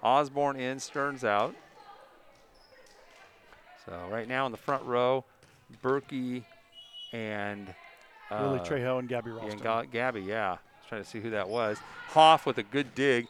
Osborne 0.00 0.54
in, 0.60 0.78
Stearns 0.78 1.24
out. 1.24 1.56
So 3.84 4.00
right 4.12 4.28
now 4.28 4.46
in 4.46 4.52
the 4.52 4.58
front 4.58 4.84
row, 4.84 5.24
Berkey 5.82 6.44
and 7.14 7.72
uh, 8.30 8.46
Lily 8.46 8.58
Trejo 8.60 8.98
and 8.98 9.08
Gabby 9.08 9.30
Ralston. 9.30 9.52
and 9.52 9.62
Ga- 9.62 9.84
Gabby, 9.84 10.22
yeah. 10.22 10.48
I 10.48 10.52
was 10.52 10.58
trying 10.88 11.02
to 11.04 11.08
see 11.08 11.20
who 11.20 11.30
that 11.30 11.48
was. 11.48 11.78
Hoff 12.08 12.44
with 12.46 12.58
a 12.58 12.62
good 12.62 12.94
dig. 12.94 13.26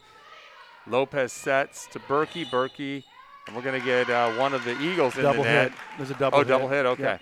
Lopez 0.87 1.31
sets 1.31 1.87
to 1.93 1.99
Berkey. 1.99 2.45
Berkey, 2.45 3.03
and 3.47 3.55
we're 3.55 3.61
going 3.61 3.79
to 3.79 3.85
get 3.85 4.09
uh, 4.09 4.31
one 4.33 4.53
of 4.53 4.63
the 4.65 4.79
Eagles 4.81 5.15
in 5.15 5.23
double 5.23 5.43
the 5.43 5.49
net. 5.49 5.69
hit. 5.71 5.79
There's 5.97 6.11
a 6.11 6.15
double 6.15 6.37
Oh, 6.37 6.41
hit. 6.41 6.47
double 6.47 6.67
hit. 6.67 6.85
Okay. 6.85 7.03
Yep. 7.03 7.21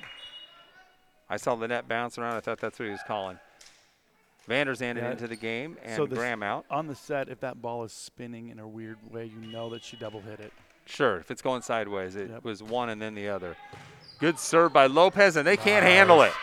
I 1.29 1.37
saw 1.37 1.55
the 1.55 1.67
net 1.67 1.87
bounce 1.87 2.17
around. 2.17 2.35
I 2.35 2.39
thought 2.39 2.59
that's 2.59 2.79
what 2.79 2.85
he 2.85 2.91
was 2.91 3.01
calling. 3.07 3.39
Vanderzanden 4.49 4.97
Yeah. 4.97 5.11
into 5.11 5.27
the 5.27 5.35
game 5.37 5.77
and 5.83 5.95
So 5.95 6.05
this- 6.05 6.17
Graham 6.19 6.43
out. 6.43 6.65
On 6.69 6.87
the 6.87 6.95
set, 6.95 7.29
if 7.29 7.39
that 7.41 7.61
ball 7.61 7.83
is 7.83 7.93
spinning 7.93 8.49
in 8.49 8.59
a 8.59 8.67
weird 8.67 8.97
way, 9.11 9.25
you 9.25 9.39
know 9.51 9.69
that 9.69 9.83
she 9.83 9.95
double 9.97 10.21
hit 10.21 10.39
it. 10.39 10.51
Sure, 10.85 11.17
if 11.17 11.31
it's 11.31 11.41
going 11.41 11.61
sideways, 11.61 12.15
it 12.17 12.29
Yep. 12.29 12.43
was 12.43 12.61
one 12.61 12.89
and 12.89 13.01
then 13.01 13.15
the 13.15 13.29
other. 13.29 13.55
Good 14.19 14.37
serve 14.37 14.73
by 14.73 14.85
Lopez, 14.87 15.37
and 15.37 15.47
they 15.47 15.55
can't 15.57 15.85
handle 15.85 16.21
it. 16.23 16.33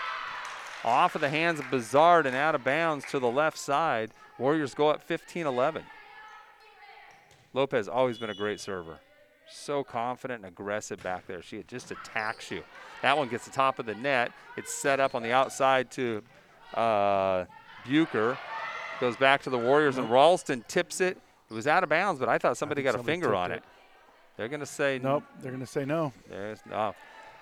Off 0.84 1.14
of 1.14 1.20
the 1.20 1.28
hands 1.28 1.58
of 1.58 1.66
Bizard 1.66 2.26
and 2.26 2.34
out 2.34 2.54
of 2.54 2.64
bounds 2.64 3.04
to 3.10 3.18
the 3.18 3.30
left 3.30 3.58
side. 3.58 4.10
Warriors 4.38 4.74
go 4.74 4.88
up 4.88 5.02
15 5.02 5.46
11. 5.46 5.82
Lopez 7.52 7.88
always 7.88 8.18
been 8.18 8.30
a 8.30 8.34
great 8.34 8.60
server. 8.60 8.98
So 9.52 9.82
confident 9.82 10.44
and 10.44 10.52
aggressive 10.52 11.02
back 11.02 11.26
there. 11.26 11.42
She 11.42 11.62
just 11.64 11.90
attacks 11.90 12.50
you. 12.50 12.62
That 13.02 13.18
one 13.18 13.28
gets 13.28 13.44
the 13.44 13.50
top 13.50 13.78
of 13.78 13.86
the 13.86 13.94
net. 13.94 14.30
It's 14.56 14.72
set 14.72 15.00
up 15.00 15.14
on 15.14 15.22
the 15.22 15.32
outside 15.32 15.90
to 15.92 16.22
uh, 16.74 17.44
Bucher. 17.84 18.38
Goes 19.00 19.16
back 19.16 19.42
to 19.42 19.50
the 19.50 19.58
Warriors, 19.58 19.98
and 19.98 20.10
Ralston 20.10 20.64
tips 20.68 21.00
it. 21.00 21.18
It 21.50 21.54
was 21.54 21.66
out 21.66 21.82
of 21.82 21.88
bounds, 21.88 22.20
but 22.20 22.28
I 22.28 22.38
thought 22.38 22.56
somebody 22.56 22.82
think 22.82 22.94
got 22.94 23.00
a 23.00 23.04
finger 23.04 23.34
on 23.34 23.50
it. 23.50 23.56
it. 23.56 23.62
They're 24.36 24.48
going 24.48 24.60
to 24.60 24.66
say 24.66 25.00
Nope, 25.02 25.24
they're 25.42 25.50
going 25.50 25.64
to 25.64 25.66
say 25.66 25.84
no. 25.84 26.12
there's 26.28 26.60
no. 26.68 26.94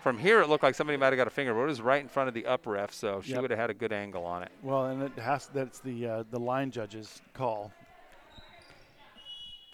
From 0.09 0.17
here, 0.17 0.41
it 0.41 0.49
looked 0.49 0.63
like 0.63 0.75
somebody 0.75 0.97
might 0.97 1.09
have 1.09 1.19
got 1.19 1.27
a 1.27 1.31
finger, 1.31 1.53
but 1.53 1.61
it 1.61 1.67
was 1.67 1.83
right 1.83 2.01
in 2.01 2.09
front 2.09 2.29
of 2.29 2.35
the 2.35 2.47
up 2.47 2.67
ref, 2.67 2.95
so 2.95 3.21
she 3.21 3.33
Yep. 3.33 3.43
would 3.43 3.51
have 3.51 3.61
had 3.61 3.69
a 3.69 3.75
good 3.75 3.93
angle 3.93 4.25
on 4.25 4.43
it. 4.43 4.51
Well, 4.63 4.87
and 4.87 5.03
it 5.03 5.13
has 5.19 5.49
that's 5.49 5.81
the 5.81 6.07
uh, 6.07 6.25
the 6.31 6.41
line 6.41 6.71
judge's 6.71 7.21
call. 7.35 7.75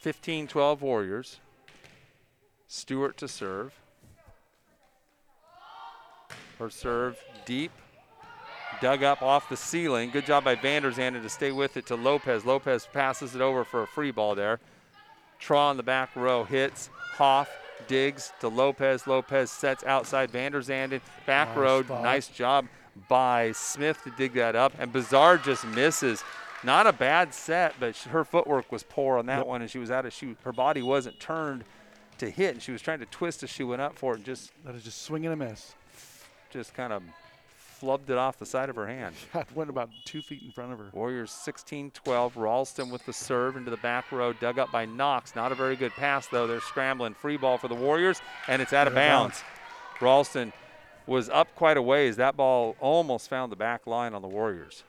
15 0.01 0.49
12 0.49 0.83
Warriors. 0.83 1.39
Stewart 2.67 3.17
to 3.19 3.29
serve. 3.29 3.75
Her 6.59 6.69
serve 6.69 7.17
deep. 7.47 7.71
Dug 8.81 9.05
up 9.05 9.23
off 9.23 9.49
the 9.49 9.57
ceiling. 9.57 10.11
Good 10.11 10.27
job 10.27 10.43
by 10.43 10.57
Vanderzanden 10.57 11.23
to 11.23 11.29
stay 11.29 11.53
with 11.53 11.77
it 11.77 11.87
to 11.87 11.95
Lopez. 11.95 12.45
Lopez 12.45 12.89
passes 12.93 13.37
it 13.37 13.41
over 13.41 13.63
for 13.63 13.85
a 13.85 13.87
free 13.87 14.11
ball 14.11 14.35
there. 14.35 14.59
Traw 15.41 15.71
in 15.71 15.77
the 15.77 15.85
back 15.85 16.17
row 16.17 16.43
hits. 16.43 16.91
Hoff 17.19 17.49
digs 17.87 18.33
to 18.41 18.49
Lopez. 18.49 19.07
Lopez 19.07 19.51
sets 19.51 19.85
outside 19.85 20.31
Vanderzanden. 20.33 21.01
Back 21.27 21.49
Nice 21.49 21.57
row. 21.57 21.83
spot. 21.83 22.03
Nice 22.03 22.29
job 22.29 22.67
by 23.09 23.53
Smith 23.53 24.03
to 24.05 24.11
dig 24.11 24.35
that 24.35 24.55
up. 24.57 24.73
And 24.79 24.93
Bizarre 24.93 25.37
just 25.39 25.65
misses. 25.67 26.23
Not 26.63 26.87
a 26.87 26.93
bad 26.93 27.35
set, 27.35 27.75
but 27.79 27.97
her 27.99 28.25
footwork 28.25 28.73
was 28.73 28.83
poor 28.85 29.19
on 29.19 29.27
that 29.27 29.39
Yep. 29.39 29.47
one, 29.47 29.61
and 29.63 29.71
she 29.71 29.79
was 29.79 29.91
out 29.91 30.07
of 30.07 30.13
shoot. 30.15 30.39
Her 30.45 30.53
body 30.53 30.81
wasn't 30.81 31.21
turned 31.21 31.65
to 32.19 32.31
hit, 32.31 32.55
and 32.55 32.63
she 32.63 32.73
was 32.73 32.81
trying 32.81 33.01
to 33.01 33.07
twist 33.07 33.43
as 33.43 33.51
she 33.51 33.65
went 33.65 33.83
up 33.83 33.99
for 33.99 34.13
it, 34.13 34.17
and 34.17 34.25
just 34.25 34.51
That 34.65 34.75
is 34.75 34.83
just 34.85 35.03
swinging 35.03 35.31
a 35.33 35.37
miss. 35.37 35.75
just 36.51 36.73
kind 36.73 36.93
of 36.93 37.03
flubbed 37.81 38.09
it 38.11 38.17
off 38.19 38.39
the 38.39 38.47
side 38.47 38.69
of 38.69 38.77
her 38.77 38.87
hand. 38.87 39.15
Went 39.55 39.71
about 39.71 39.91
two 40.05 40.23
feet 40.23 40.43
in 40.43 40.51
front 40.53 40.73
of 40.73 40.79
her. 40.79 40.87
Warriors 40.93 41.31
16-12. 41.31 42.33
Ralston 42.37 42.91
with 42.91 43.05
the 43.07 43.13
serve 43.13 43.57
into 43.57 43.71
the 43.71 43.77
back 43.79 44.11
row, 44.13 44.33
dug 44.33 44.59
up 44.59 44.71
by 44.73 44.85
Knox. 44.87 45.35
Not 45.37 45.53
a 45.53 45.55
very 45.55 45.77
good 45.77 45.93
pass 45.93 46.27
though. 46.29 46.47
They're 46.47 46.61
scrambling. 46.61 47.15
Free 47.15 47.37
ball 47.37 47.59
for 47.59 47.69
the 47.69 47.75
Warriors, 47.75 48.21
and 48.49 48.61
it's 48.63 48.73
out 48.73 48.87
of 48.87 48.93
of 48.93 48.97
bounds. 48.97 49.43
Ralston 50.01 50.53
was 51.07 51.29
up 51.29 51.55
quite 51.55 51.77
a 51.77 51.83
ways. 51.83 52.17
That 52.17 52.37
ball 52.37 52.77
almost 52.81 53.29
found 53.29 53.51
the 53.53 53.57
back 53.57 53.87
line 53.87 54.15
on 54.15 54.23
the 54.23 54.29
Warriors. 54.29 54.85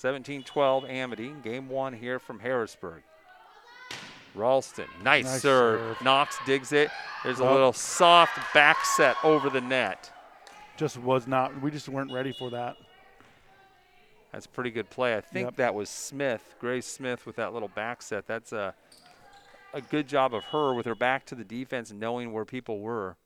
17-12 0.00 0.88
Amity. 0.88 1.32
Game 1.42 1.68
one 1.68 1.92
here 1.92 2.18
from 2.18 2.38
Harrisburg. 2.40 3.02
Ralston, 4.34 4.86
nice, 5.02 5.24
Nice 5.24 5.42
serve. 5.42 5.80
serve. 5.96 6.04
Knox 6.04 6.36
digs 6.46 6.72
it. 6.72 6.90
There's 7.24 7.40
a 7.40 7.44
Oh. 7.48 7.52
little 7.52 7.72
soft 7.72 8.38
back 8.54 8.84
set 8.84 9.16
over 9.24 9.50
the 9.50 9.60
net. 9.60 10.12
Just 10.78 10.96
was 10.96 11.26
not. 11.26 11.60
We 11.60 11.70
just 11.70 11.88
weren't 11.88 12.12
ready 12.12 12.32
for 12.32 12.50
that. 12.50 12.76
That's 14.32 14.46
a 14.46 14.48
pretty 14.48 14.70
good 14.70 14.88
play. 14.88 15.16
I 15.16 15.20
think 15.20 15.46
Yep. 15.48 15.56
that 15.56 15.74
was 15.74 15.90
Smith, 15.90 16.54
Grace 16.60 16.86
Smith, 16.86 17.26
with 17.26 17.36
that 17.36 17.52
little 17.52 17.68
back 17.68 18.00
set. 18.00 18.26
That's 18.26 18.52
a 18.52 18.74
a 19.74 19.82
good 19.82 20.08
job 20.08 20.32
of 20.32 20.44
her 20.44 20.72
with 20.72 20.86
her 20.86 20.94
back 20.94 21.26
to 21.26 21.34
the 21.34 21.44
defense, 21.44 21.92
knowing 21.92 22.32
where 22.32 22.46
people 22.46 22.78
were. 22.80 23.16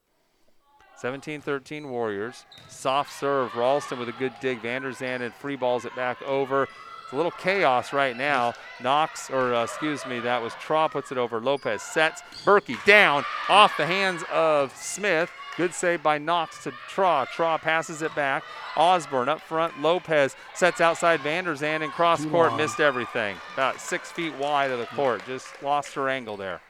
17-13 1.00 1.88
Warriors. 1.88 2.44
Soft 2.68 3.12
serve. 3.12 3.54
Ralston 3.54 3.98
with 3.98 4.08
a 4.08 4.12
good 4.12 4.32
dig. 4.40 4.60
Vanderzanden 4.62 5.32
free 5.32 5.54
balls 5.56 5.84
it 5.84 5.94
back 5.94 6.20
over. 6.22 6.64
It's 6.64 7.12
a 7.12 7.16
little 7.16 7.30
chaos 7.30 7.92
right 7.92 8.16
now. 8.16 8.54
Knox, 8.80 9.30
or 9.30 9.54
uh, 9.54 9.64
excuse 9.64 10.04
me, 10.04 10.18
that 10.20 10.42
was 10.42 10.52
Traw 10.54 10.90
puts 10.90 11.12
it 11.12 11.18
over. 11.18 11.40
Lopez 11.40 11.80
sets. 11.82 12.22
Berkey 12.44 12.82
down 12.84 13.24
off 13.48 13.76
the 13.76 13.86
hands 13.86 14.22
of 14.32 14.74
Smith. 14.76 15.30
Good 15.56 15.74
save 15.74 16.02
by 16.02 16.16
Knox 16.16 16.62
to 16.64 16.72
Traw. 16.88 17.26
Traw 17.26 17.60
passes 17.60 18.00
it 18.00 18.14
back. 18.14 18.42
Osborne 18.74 19.28
up 19.28 19.40
front. 19.40 19.82
Lopez 19.82 20.34
sets 20.54 20.80
outside 20.80 21.20
Vanderzanden 21.20 21.90
cross 21.90 22.22
Too 22.22 22.30
court. 22.30 22.50
long. 22.50 22.58
Missed 22.58 22.80
everything. 22.80 23.36
About 23.52 23.78
six 23.78 24.10
feet 24.10 24.34
wide 24.36 24.70
of 24.70 24.78
the 24.78 24.86
court. 24.86 25.22
Just 25.26 25.62
lost 25.62 25.94
her 25.94 26.08
angle 26.08 26.38
there. 26.38 26.62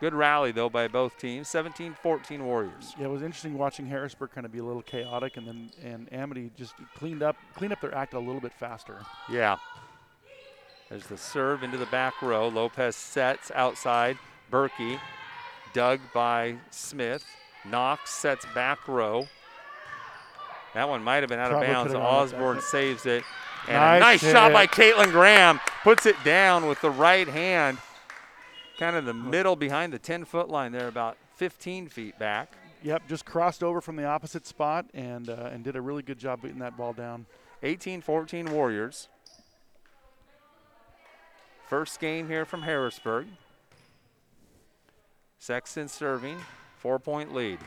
Good 0.00 0.14
rally, 0.14 0.52
though, 0.52 0.68
by 0.68 0.88
both 0.88 1.18
teams. 1.18 1.48
17 1.48 1.96
14 2.02 2.44
Warriors. 2.44 2.94
Yeah, 2.98 3.06
it 3.06 3.10
was 3.10 3.22
interesting 3.22 3.56
watching 3.56 3.86
Harrisburg 3.86 4.32
kind 4.32 4.44
of 4.44 4.52
be 4.52 4.58
a 4.58 4.64
little 4.64 4.82
chaotic, 4.82 5.36
and 5.36 5.46
then 5.46 5.70
and 5.82 6.12
Amity 6.12 6.50
just 6.56 6.74
cleaned 6.94 7.22
up 7.22 7.36
cleaned 7.54 7.72
up 7.72 7.80
their 7.80 7.94
act 7.94 8.14
a 8.14 8.18
little 8.18 8.40
bit 8.40 8.52
faster. 8.52 8.96
Yeah. 9.30 9.56
There's 10.88 11.06
the 11.06 11.16
serve 11.16 11.62
into 11.62 11.78
the 11.78 11.86
back 11.86 12.20
row. 12.20 12.48
Lopez 12.48 12.96
sets 12.96 13.50
outside. 13.54 14.18
Berkey, 14.50 14.98
dug 15.72 16.00
by 16.12 16.56
Smith. 16.70 17.24
Knox 17.64 18.10
sets 18.10 18.46
back 18.54 18.86
row. 18.88 19.28
That 20.74 20.88
one 20.88 21.02
might 21.02 21.22
have 21.22 21.28
been 21.28 21.40
out 21.40 21.52
of 21.52 21.60
bounds. 21.60 21.92
could've 21.92 22.02
gone 22.02 22.22
with 22.22 22.32
Osborne 22.34 22.60
saves 22.60 23.06
it. 23.06 23.24
And 23.68 23.76
Nice 23.76 24.22
a 24.22 24.26
nice 24.26 24.32
shot 24.32 24.52
by 24.52 24.66
Caitlin 24.66 25.10
Graham. 25.10 25.60
Puts 25.82 26.06
it 26.06 26.16
down 26.24 26.66
with 26.66 26.80
the 26.80 26.90
right 26.90 27.28
hand. 27.28 27.78
Kind 28.78 28.96
of 28.96 29.04
the 29.04 29.14
middle 29.14 29.56
behind 29.56 29.92
the 29.92 29.98
10 29.98 30.24
foot 30.24 30.48
line 30.48 30.72
there, 30.72 30.88
about 30.88 31.16
15 31.36 31.88
feet 31.88 32.18
back. 32.18 32.52
Yep, 32.82 33.08
just 33.08 33.26
crossed 33.26 33.62
over 33.62 33.80
from 33.80 33.96
the 33.96 34.06
opposite 34.06 34.46
spot 34.46 34.86
and 34.94 35.28
uh, 35.28 35.50
and 35.52 35.62
did 35.62 35.76
a 35.76 35.80
really 35.82 36.02
good 36.02 36.18
job 36.18 36.40
beating 36.40 36.60
that 36.60 36.78
ball 36.78 36.94
down. 36.94 37.26
18 37.62 38.00
14 38.00 38.50
Warriors. 38.52 39.08
First 41.68 42.00
game 42.00 42.28
here 42.28 42.44
from 42.44 42.62
Harrisburg. 42.62 43.26
Sexton 45.38 45.88
serving, 45.88 46.36
four 46.80 46.98
point 46.98 47.34
lead. 47.34 47.58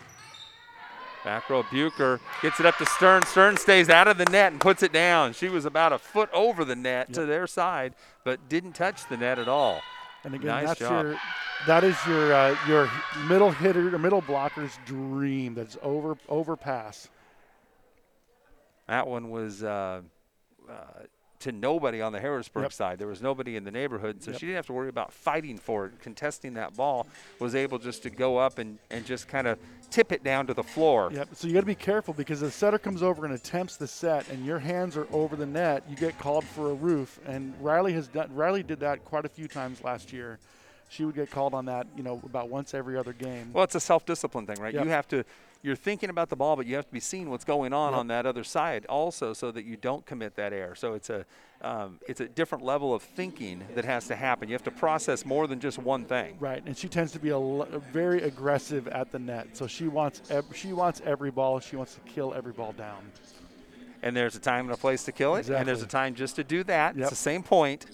Back 1.24 1.50
row 1.50 1.63
Bucher 1.72 2.20
gets 2.41 2.60
it 2.60 2.65
up 2.65 2.77
to 2.79 2.86
Stern. 2.86 3.24
Stern 3.24 3.55
stays 3.55 3.89
out 3.89 4.10
of 4.10 4.17
the 4.17 4.25
net 4.25 4.51
and 4.51 4.60
puts 4.60 4.84
it 4.84 4.91
down. 4.91 5.32
She 5.32 5.48
was 5.48 5.63
about 5.63 5.93
a 5.93 5.98
foot 5.98 6.29
over 6.34 6.65
the 6.65 6.75
net 6.75 7.13
to 7.13 7.25
their 7.25 7.48
side, 7.48 7.93
but 8.25 8.50
didn't 8.50 8.74
touch 8.74 9.08
the 9.08 9.15
net 9.15 9.39
at 9.39 9.48
all. 9.48 9.82
And 10.25 10.36
again, 10.36 10.48
Nice 10.48 10.67
that's 10.67 10.79
job. 10.82 11.05
your 11.05 11.17
that 11.65 11.84
is 11.86 11.96
your 12.05 12.34
uh, 12.34 12.58
your 12.67 12.89
middle 13.27 13.51
hitter 13.51 13.98
middle 13.98 14.22
blocker's 14.22 14.77
dream. 14.86 15.53
That's 15.53 15.77
over 15.82 16.17
overpass. 16.27 17.08
That 18.88 19.08
one 19.08 19.29
was 19.29 19.63
uh, 19.63 20.01
uh, 20.70 20.74
to 21.43 21.51
nobody 21.51 22.01
on 22.01 22.12
the 22.12 22.19
Harrisburg 22.19 22.63
Yep. 22.63 22.73
side. 22.73 23.00
There 23.00 23.07
was 23.07 23.21
nobody 23.21 23.55
in 23.55 23.63
the 23.63 23.71
neighborhood, 23.71 24.23
so 24.23 24.31
Yep. 24.31 24.39
she 24.39 24.45
didn't 24.47 24.55
have 24.57 24.65
to 24.67 24.73
worry 24.73 24.89
about 24.89 25.12
fighting 25.13 25.57
for 25.57 25.85
it, 25.88 26.00
contesting 26.01 26.53
that 26.55 26.75
ball. 26.75 27.05
Was 27.39 27.53
able 27.55 27.79
just 27.79 28.03
to 28.03 28.09
go 28.09 28.38
up 28.38 28.59
and, 28.59 28.79
and 28.89 29.05
just 29.05 29.27
kind 29.27 29.45
of 29.47 29.59
tip 29.89 30.12
it 30.12 30.23
down 30.23 30.47
to 30.47 30.53
the 30.53 30.63
floor. 30.63 31.09
Yep. 31.13 31.29
So 31.33 31.47
you 31.47 31.53
got 31.53 31.59
to 31.59 31.65
be 31.65 31.75
careful 31.75 32.13
because 32.13 32.39
the 32.39 32.50
setter 32.50 32.79
comes 32.79 33.03
over 33.03 33.25
and 33.25 33.33
attempts 33.33 33.77
the 33.77 33.88
set, 33.88 34.27
and 34.29 34.45
your 34.45 34.59
hands 34.59 34.97
are 34.97 35.07
over 35.12 35.35
the 35.35 35.45
net. 35.45 35.83
You 35.89 35.95
get 35.95 36.17
called 36.17 36.45
for 36.45 36.71
a 36.71 36.73
roof, 36.73 37.19
and 37.25 37.53
Riley 37.62 37.93
has 37.93 38.07
done. 38.07 38.33
Riley 38.33 38.63
did 38.63 38.79
that 38.79 39.03
quite 39.05 39.25
a 39.25 39.29
few 39.29 39.47
times 39.47 39.83
last 39.83 40.12
year. 40.13 40.39
She 40.89 41.05
would 41.05 41.15
get 41.15 41.31
called 41.31 41.53
on 41.53 41.65
that, 41.65 41.88
you 41.97 42.03
know, 42.03 42.21
about 42.23 42.50
once 42.50 42.73
every 42.73 42.97
other 42.97 43.13
game. 43.13 43.51
Well, 43.51 43.63
it's 43.63 43.75
a 43.75 43.79
self-discipline 43.79 44.45
thing, 44.45 44.57
right? 44.62 44.73
Yep. 44.73 44.83
You 44.85 44.91
have 44.91 45.07
to. 45.09 45.23
You're 45.63 45.77
thinking 45.77 46.10
about 46.10 46.29
the 46.29 46.36
ball, 46.36 46.58
but 46.58 46.65
you 46.65 46.75
have 46.75 46.86
to 46.88 46.91
be 46.91 47.00
seeing 47.00 47.29
what's 47.29 47.46
going 47.46 47.72
on 47.72 47.93
Yep. 47.93 48.00
on 48.00 48.08
that 48.08 48.25
other 48.25 48.43
side 48.43 48.86
also, 48.88 49.32
so 49.32 49.50
that 49.51 49.63
you 49.63 49.77
don't 49.77 50.05
commit 50.05 50.36
that 50.36 50.51
error. 50.51 50.75
So 50.75 50.93
it's 50.93 51.10
a, 51.10 51.25
um, 51.62 52.00
it's 52.05 52.20
a 52.20 52.27
different 52.27 52.65
level 52.65 52.93
of 52.93 53.01
thinking 53.01 53.63
that 53.74 53.86
has 53.86 54.08
to 54.08 54.15
happen. 54.17 54.50
You 54.50 54.55
have 54.55 54.63
to 54.65 54.72
process 54.72 55.25
more 55.25 55.48
than 55.48 55.62
just 55.62 55.79
one 55.79 56.03
thing. 56.03 56.36
Right, 56.38 56.62
and 56.65 56.77
she 56.77 56.89
tends 56.89 57.13
to 57.13 57.20
be 57.20 57.29
a, 57.29 57.36
l- 57.36 57.65
very 57.93 58.22
aggressive 58.24 58.89
at 58.89 59.13
the 59.13 59.20
net. 59.20 59.55
So 59.55 59.65
she 59.65 59.88
wants 59.88 60.22
ev- 60.29 60.43
she 60.53 60.74
wants 60.74 61.01
every 61.05 61.32
ball. 61.32 61.62
She 61.62 61.77
wants 61.77 61.96
to 61.96 62.01
kill 62.01 62.34
every 62.34 62.51
ball 62.51 62.74
down. 62.74 63.10
and 64.01 64.13
there's 64.17 64.36
a 64.36 64.39
time 64.41 64.65
and 64.65 64.74
a 64.74 64.77
place 64.77 65.05
to 65.05 65.13
kill 65.13 65.36
it, 65.38 65.48
and 65.50 65.65
there's 65.65 65.82
a 65.82 65.88
time 65.88 66.13
just 66.13 66.36
to 66.36 66.43
do 66.43 66.65
that. 66.65 66.96
Yep. 66.98 67.01
It's 67.03 67.10
the 67.10 67.15
same 67.15 67.41
point. 67.41 67.86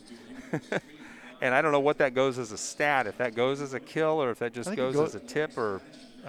and 1.41 1.53
I 1.53 1.61
don't 1.61 1.71
know 1.71 1.79
what 1.79 1.99
that 1.99 2.15
goes 2.15 2.39
as 2.39 2.51
a 2.51 2.57
stat, 2.57 3.05
if 3.05 3.17
that 3.19 3.35
goes 3.35 3.61
as 3.61 3.75
a 3.75 3.79
kill 3.79 4.21
or 4.23 4.31
if 4.31 4.39
that 4.39 4.53
just 4.53 4.71
it 4.71 4.75
goes 4.75 4.97
as 4.99 5.13
a 5.13 5.19
tip 5.19 5.55
or 5.55 5.81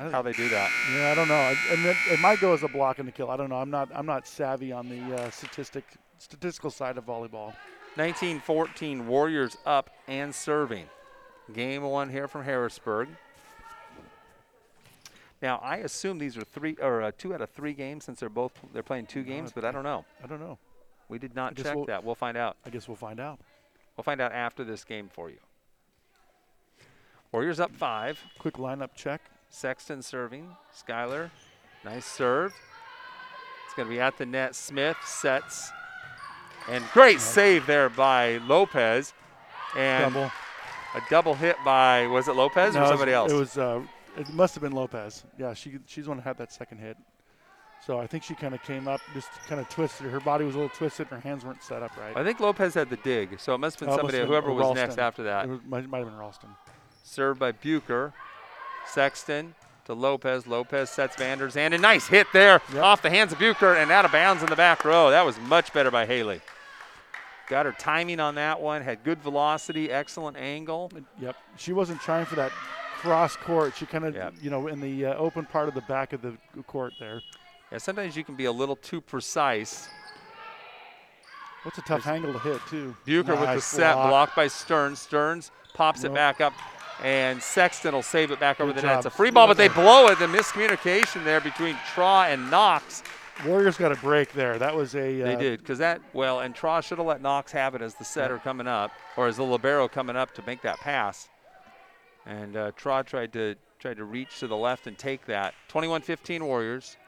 how 0.09 0.23
they 0.23 0.33
do 0.33 0.49
that. 0.49 0.71
Yeah, 0.95 1.11
I 1.11 1.15
don't 1.15 1.29
know. 1.29 1.35
I- 1.35 1.57
And 1.73 1.85
it, 1.87 1.97
it 2.11 2.21
might 2.21 2.41
go 2.41 2.53
as 2.55 2.63
a 2.63 2.69
block 2.69 2.99
and 2.99 3.09
a 3.09 3.13
kill. 3.13 3.31
I 3.31 3.37
don't 3.37 3.51
know. 3.51 3.57
I'm 3.59 3.71
not 3.71 3.89
I'm 3.95 4.07
not 4.07 4.27
savvy 4.27 4.73
on 4.73 4.89
the 4.89 5.17
uh, 5.17 5.31
statistic 5.31 5.85
statistical 6.19 6.71
side 6.71 6.97
of 6.99 7.07
volleyball. 7.07 7.55
1914 7.97 9.07
Warriors 9.09 9.57
up 9.67 9.91
and 10.07 10.35
serving. 10.35 10.87
Game 11.53 11.83
one 11.83 12.09
here 12.09 12.29
from 12.29 12.45
Harrisburg. 12.45 13.09
Now 15.43 15.59
I 15.63 15.79
assume 15.79 16.19
these 16.19 16.37
are 16.37 16.45
three 16.45 16.77
or 16.81 17.03
uh, 17.03 17.13
two 17.17 17.35
out 17.35 17.41
of 17.41 17.51
three 17.51 17.73
games 17.73 18.05
since 18.05 18.21
they're 18.21 18.29
both 18.29 18.53
they're 18.73 18.83
playing 18.83 19.07
two 19.07 19.23
games, 19.25 19.53
but 19.53 19.65
I 19.65 19.73
don't 19.73 19.85
know. 19.85 20.05
I 20.23 20.27
don't 20.27 20.41
know. 20.41 20.59
We 21.09 21.19
did 21.19 21.35
not 21.35 21.57
check 21.57 21.75
we'll- 21.75 21.87
that. 21.87 22.05
We'll 22.05 22.15
find 22.15 22.37
out. 22.37 22.57
I 22.65 22.71
guess 22.71 22.87
we'll 22.87 22.97
find 22.97 23.19
out. 23.19 23.41
We'll 23.97 24.05
find 24.05 24.21
out 24.21 24.33
after 24.33 24.63
this 24.65 24.85
game 24.85 25.09
for 25.13 25.29
you. 25.31 25.39
Warriors 27.33 27.59
up 27.61 27.73
five. 27.75 28.21
Quick 28.39 28.55
lineup 28.55 28.91
check. 28.95 29.21
Sexton 29.51 30.03
serving. 30.03 30.49
Skyler, 30.75 31.31
nice 31.85 32.07
serve. 32.07 32.55
It's 33.67 33.75
going 33.75 33.89
to 33.89 33.95
be 33.95 34.01
at 34.01 34.17
the 34.17 34.27
net. 34.27 34.55
Smith 34.55 34.97
sets. 35.05 35.71
And 36.69 36.85
great 36.93 37.21
save 37.21 37.67
there 37.67 37.89
by 37.89 38.39
Lopez. 38.39 39.13
And 39.77 40.13
Double. 40.15 40.31
a 40.97 41.01
double 41.09 41.35
hit 41.35 41.57
by, 41.65 42.07
was 42.07 42.29
it 42.29 42.35
Lopez 42.35 42.75
No, 42.75 42.83
or 42.85 42.87
somebody 42.89 43.13
else? 43.13 43.31
It 43.33 43.37
was. 43.37 43.57
Uh, 43.59 43.83
it 44.17 44.29
must 44.33 44.55
have 44.55 44.63
been 44.63 44.73
Lopez. 44.73 45.25
Yeah, 45.39 45.55
she 45.55 45.79
she's 45.87 46.05
the 46.05 46.11
one 46.11 46.19
who 46.19 46.25
had 46.25 46.37
that 46.39 46.53
second 46.53 46.79
hit. 46.79 46.97
So 47.87 47.99
I 47.99 48.07
think 48.07 48.25
she 48.25 48.35
kind 48.35 48.53
of 48.55 48.63
came 48.65 48.89
up, 48.89 49.01
just 49.15 49.29
kind 49.49 49.61
of 49.61 49.69
twisted. 49.69 50.07
Her 50.09 50.21
body 50.21 50.45
was 50.45 50.55
a 50.55 50.59
little 50.59 50.77
twisted. 50.77 51.07
Her 51.07 51.21
hands 51.21 51.45
weren't 51.45 51.63
set 51.63 51.83
up 51.83 51.97
right. 51.97 52.15
I 52.17 52.25
think 52.25 52.41
Lopez 52.41 52.75
had 52.75 52.91
the 52.91 52.97
dig, 52.97 53.39
so 53.41 53.55
it 53.55 53.59
must 53.59 53.79
have 53.81 53.87
been 53.87 53.95
Oh, 53.95 53.97
somebody, 53.99 54.19
have 54.19 54.27
been- 54.27 54.33
whoever 54.43 54.53
was 54.53 54.75
next 54.75 54.99
after 54.99 55.23
that. 55.23 55.45
It 55.47 55.49
was, 55.49 55.61
might, 55.67 55.89
might 55.89 55.99
have 55.99 56.09
been 56.09 56.19
Ralston. 56.19 56.51
Served 57.05 57.39
by 57.41 57.53
Bucher. 57.53 58.13
Sexton 58.91 59.55
to 59.87 59.95
Lopez. 59.95 60.47
Lopez 60.47 60.91
sets 60.91 61.17
Vanders. 61.17 61.57
And 61.57 61.75
a 61.75 61.79
nice 61.79 62.07
hit 62.07 62.27
there 62.33 62.61
Yep. 62.73 62.83
off 62.83 63.03
the 63.03 63.11
hands 63.11 63.33
of 63.33 63.39
Bucher 63.39 63.75
and 63.75 63.91
out 63.91 64.05
of 64.05 64.13
bounds 64.13 64.43
in 64.43 64.49
the 64.51 64.57
back 64.57 64.85
row. 64.85 65.11
That 65.11 65.25
was 65.25 65.39
much 65.41 65.73
better 65.73 65.91
by 65.91 66.07
Haley. 66.07 66.41
Got 67.49 67.67
her 67.67 67.73
timing 67.73 68.21
on 68.21 68.37
that 68.37 68.61
one. 68.61 68.83
Had 68.83 69.03
good 69.03 69.19
velocity, 69.23 69.91
excellent 69.91 70.37
angle. 70.37 70.91
Yep. 71.21 71.37
She 71.57 71.73
wasn't 71.73 72.01
trying 72.01 72.25
for 72.27 72.37
that 72.37 72.53
cross 72.99 73.35
court. 73.37 73.75
She 73.77 73.87
kind 73.87 74.05
of, 74.05 74.15
Yep. 74.15 74.35
you 74.41 74.51
know, 74.51 74.69
in 74.69 74.81
the 74.81 75.07
uh, 75.07 75.15
open 75.15 75.47
part 75.47 75.69
of 75.69 75.75
the 75.75 75.81
back 75.83 76.13
of 76.13 76.23
the 76.23 76.37
court 76.67 76.93
there. 77.01 77.21
Yeah, 77.73 77.79
sometimes 77.79 78.17
you 78.17 78.25
can 78.25 78.37
be 78.37 78.45
a 78.45 78.53
little 78.53 78.77
too 78.77 79.01
precise. 79.01 79.89
What's 81.63 81.79
a 81.79 81.83
tough 81.83 82.07
angle 82.07 82.33
to 82.33 82.39
hit 82.39 82.61
too. 82.71 82.97
Bucher 83.05 83.35
with 83.37 83.55
the 83.55 83.61
set 83.61 83.95
block. 83.95 84.09
blocked 84.09 84.37
by 84.37 84.47
Stearns. 84.47 84.99
Stearns 84.99 85.51
pops 85.75 86.05
it 86.05 86.15
back 86.15 86.41
up, 86.41 86.53
and 87.03 87.43
Sexton 87.43 87.95
will 87.95 88.03
save 88.03 88.31
it 88.31 88.41
back 88.41 88.61
over 88.61 88.73
Good 88.73 88.83
the 88.83 88.87
net. 88.87 88.97
It's 88.99 89.07
a 89.07 89.11
free 89.11 89.31
ball, 89.31 89.47
but 89.47 89.57
they 89.57 89.69
blow 89.69 90.09
it. 90.09 90.19
The 90.19 90.27
miscommunication 90.27 91.25
there 91.25 91.41
between 91.41 91.75
Traw 91.95 92.29
and 92.33 92.51
Knox. 92.51 93.03
Warriors 93.47 93.79
got 93.79 93.91
a 93.91 93.97
break 93.97 94.33
there. 94.33 94.59
That 94.59 94.77
was 94.77 94.95
a. 94.95 95.23
Uh, 95.23 95.27
They 95.27 95.37
did 95.37 95.61
because 95.61 95.79
that 95.79 96.01
well, 96.13 96.41
and 96.41 96.55
Traw 96.55 96.83
should 96.83 96.99
have 96.99 97.07
let 97.07 97.23
Knox 97.23 97.53
have 97.53 97.75
it 97.75 97.81
as 97.81 97.95
the 97.95 98.05
setter 98.05 98.39
coming 98.39 98.67
up, 98.67 98.91
or 99.17 99.29
as 99.29 99.37
the 99.37 99.45
libero 99.45 99.89
coming 99.89 100.17
up 100.17 100.35
to 100.35 100.43
make 100.47 100.61
that 100.63 100.79
pass. 100.81 101.29
And 102.27 102.57
uh, 102.57 102.73
Traw 102.73 103.05
tried 103.05 103.33
to 103.33 103.57
tried 103.79 103.97
to 103.97 104.05
reach 104.05 104.41
to 104.41 104.47
the 104.47 104.57
left 104.57 104.87
and 104.87 104.99
take 104.99 105.25
that. 105.25 105.55
21-15 105.73 106.43
Warriors. 106.43 106.99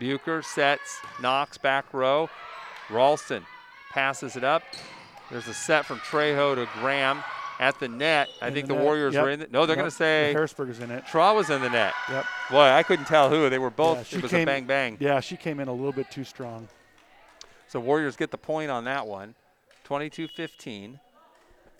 Bucher 0.00 0.42
sets 0.42 0.98
Knox 1.22 1.58
back 1.58 1.94
row. 1.94 2.28
Ralston 2.90 3.44
passes 3.92 4.34
it 4.34 4.42
up. 4.42 4.64
There's 5.30 5.46
a 5.46 5.54
set 5.54 5.86
from 5.86 5.98
Trejo 6.00 6.56
to 6.56 6.68
Graham 6.80 7.22
at 7.60 7.78
the 7.80 7.88
net. 7.88 8.28
I 8.42 8.48
in 8.48 8.54
think 8.54 8.68
the 8.68 8.74
the. 8.74 8.80
Warriors 8.82 9.14
Yep. 9.14 9.22
were 9.22 9.30
in. 9.30 9.40
The, 9.40 9.48
no, 9.50 9.66
they're 9.66 9.76
going 9.76 9.88
to 9.88 9.94
say 9.94 10.32
Harrisburg 10.32 10.70
is 10.70 10.80
in 10.80 10.90
it. 10.90 11.04
Traw 11.06 11.34
was 11.34 11.50
in 11.50 11.60
the 11.62 11.70
net. 11.70 11.94
Yep. 12.10 12.24
Boy, 12.50 12.62
I 12.70 12.82
couldn't 12.82 13.06
tell 13.06 13.30
who. 13.30 13.48
They 13.50 13.58
were 13.58 13.70
both. 13.70 14.10
Yeah, 14.12 14.18
it 14.18 14.22
was 14.22 14.30
came- 14.30 14.42
a 14.42 14.46
bang 14.52 14.64
bang. 14.66 14.96
Yeah, 15.00 15.20
she 15.20 15.36
came 15.36 15.60
in 15.60 15.68
a 15.68 15.72
little 15.72 15.92
bit 15.92 16.10
too 16.10 16.24
strong. 16.24 16.68
So 17.68 17.80
Warriors 17.80 18.16
get 18.16 18.30
the 18.30 18.38
point 18.38 18.70
on 18.70 18.84
that 18.84 19.06
one. 19.06 19.34
22-15. 19.88 20.98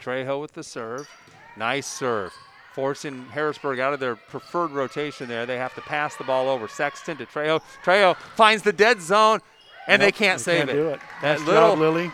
Trejo 0.00 0.40
with 0.40 0.52
the 0.52 0.62
serve. 0.62 1.08
Nice 1.56 1.86
serve. 1.86 2.32
Forcing 2.74 3.26
Harrisburg 3.26 3.78
out 3.78 3.92
of 3.94 4.00
their 4.00 4.16
preferred 4.16 4.72
rotation 4.72 5.28
there. 5.28 5.46
They 5.46 5.56
have 5.58 5.74
to 5.76 5.80
pass 5.82 6.16
the 6.16 6.24
ball 6.24 6.48
over. 6.48 6.66
Sexton 6.66 7.16
to 7.18 7.26
Trejo. 7.26 7.60
Trejo 7.84 8.16
finds 8.34 8.62
the 8.64 8.72
dead 8.72 9.00
zone, 9.00 9.40
and 9.86 10.02
they 10.02 10.10
can't 10.10 10.40
save 10.40 10.58
can't 10.66 10.70
it. 10.70 10.74
Do 10.74 10.88
it. 10.88 11.00
That 11.22 11.38
nice 11.38 11.46
little 11.46 11.70
job, 11.70 11.78
Lily. 11.78 12.10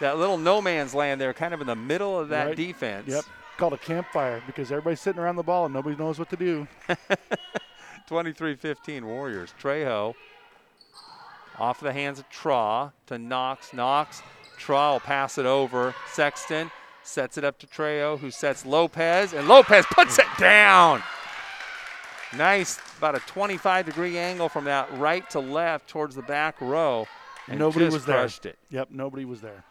That 0.00 0.18
little 0.18 0.38
no 0.38 0.60
man's 0.62 0.94
land 0.94 1.20
there, 1.20 1.32
kind 1.32 1.52
of 1.54 1.60
in 1.60 1.66
the 1.66 1.76
middle 1.76 2.18
of 2.18 2.28
that 2.30 2.48
Right. 2.48 2.56
defense. 2.56 3.08
Yep. 3.08 3.24
Called 3.56 3.72
a 3.72 3.78
campfire 3.78 4.40
because 4.46 4.70
everybody's 4.70 5.00
sitting 5.00 5.20
around 5.20 5.36
the 5.36 5.42
ball 5.42 5.64
and 5.64 5.74
nobody 5.74 5.96
knows 5.96 6.18
what 6.18 6.30
to 6.30 6.36
do. 6.36 6.68
23-15 8.08 9.02
Warriors. 9.04 9.52
Trejo 9.60 10.14
off 11.58 11.80
the 11.80 11.92
hands 11.92 12.18
of 12.18 12.28
Traw 12.30 12.92
to 13.06 13.18
Knox. 13.18 13.72
Knox. 13.72 14.22
Traw 14.58 14.92
will 14.92 15.00
pass 15.00 15.38
it 15.38 15.46
over. 15.46 15.94
Sexton 16.12 16.70
sets 17.02 17.36
it 17.38 17.44
up 17.44 17.58
to 17.58 17.66
Trejo, 17.66 18.18
who 18.18 18.30
sets 18.30 18.64
Lopez, 18.64 19.32
and 19.32 19.48
Lopez 19.48 19.84
puts 19.90 20.18
it 20.18 20.26
down. 20.38 21.02
Nice, 22.36 22.78
about 22.98 23.14
a 23.14 23.20
25 23.20 23.86
degree 23.86 24.18
angle 24.18 24.48
from 24.48 24.64
that 24.64 24.92
right 24.98 25.28
to 25.30 25.40
left 25.40 25.88
towards 25.88 26.14
the 26.14 26.22
back 26.22 26.60
row. 26.60 27.06
And 27.48 27.58
Nobody 27.58 27.86
was 27.88 28.04
there. 28.04 28.26
it. 28.26 28.58
Yep, 28.70 28.88
nobody 28.90 29.24
was 29.24 29.40
there. 29.40 29.64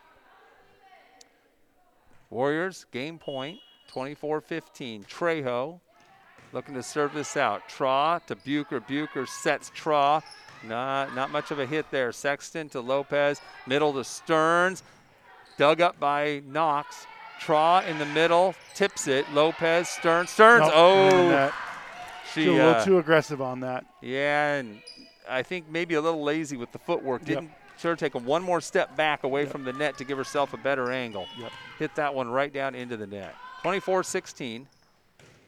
Warriors, 2.29 2.85
game 2.91 3.17
point, 3.17 3.59
24-15. 3.93 5.07
Trejo 5.07 5.79
looking 6.53 6.75
to 6.75 6.83
serve 6.83 7.13
this 7.13 7.37
out. 7.37 7.67
Traw 7.69 8.25
to 8.25 8.35
Bucher. 8.35 8.79
Bucher 8.79 9.25
sets 9.25 9.71
Traw. 9.71 10.21
Not, 10.63 11.15
not 11.15 11.31
much 11.31 11.51
of 11.51 11.59
a 11.59 11.65
hit 11.65 11.85
there. 11.91 12.11
Sexton 12.11 12.69
to 12.69 12.81
Lopez. 12.81 13.41
Middle 13.65 13.93
to 13.93 14.03
Stearns. 14.03 14.83
Dug 15.57 15.81
up 15.81 15.99
by 15.99 16.41
Knox. 16.45 17.05
Traw 17.39 17.85
in 17.87 17.99
the 17.99 18.05
middle. 18.07 18.55
Tips 18.73 19.07
it. 19.07 19.31
Lopez. 19.33 19.87
Stearns. 19.87 20.29
Stearns. 20.31 20.61
Nope, 20.61 20.71
oh, 20.75 21.53
she, 22.33 22.43
She 22.43 22.49
a 22.49 22.53
little 22.53 22.69
uh, 22.71 22.85
too 22.85 22.97
aggressive 22.97 23.41
on 23.41 23.59
that. 23.61 23.85
yeah, 24.01 24.55
and 24.55 24.81
I 25.29 25.43
think 25.43 25.69
maybe 25.69 25.95
a 25.95 26.01
little 26.01 26.23
lazy 26.23 26.57
with 26.57 26.71
the 26.71 26.79
footwork. 26.79 27.27
Yep. 27.27 27.45
Should 27.79 27.89
have 27.89 27.99
taken 27.99 28.25
one 28.25 28.41
more 28.41 28.59
step 28.61 28.95
back 28.95 29.23
away 29.23 29.43
Yep. 29.43 29.51
from 29.51 29.63
the 29.63 29.73
net 29.73 29.97
to 29.99 30.03
give 30.03 30.17
herself 30.17 30.53
a 30.53 30.57
better 30.57 30.91
angle. 30.91 31.27
Yep. 31.37 31.51
Hit 31.79 31.95
that 31.95 32.13
one 32.15 32.29
right 32.29 32.51
down 32.51 32.73
into 32.75 32.97
the 32.97 33.05
net. 33.07 33.35
24-16. 33.63 34.65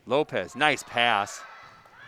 Lopez, 0.06 0.56
nice 0.56 0.84
pass. 0.84 1.42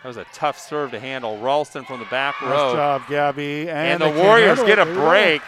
That 0.02 0.08
was 0.08 0.16
a 0.16 0.26
tough 0.32 0.58
serve 0.58 0.90
to 0.92 1.00
handle. 1.00 1.38
Ralston 1.38 1.84
from 1.84 2.00
the 2.00 2.06
back 2.06 2.34
Nice 2.42 2.50
row. 2.50 2.66
Nice 2.68 2.74
job, 2.74 3.02
Gabby. 3.08 3.68
And, 3.68 4.02
And, 4.02 4.16
the 4.16 4.22
Warriors 4.22 4.58
get 4.64 4.78
a 4.78 4.84
There 4.84 4.94
you 4.94 5.00
go. 5.00 5.08
break. 5.08 5.42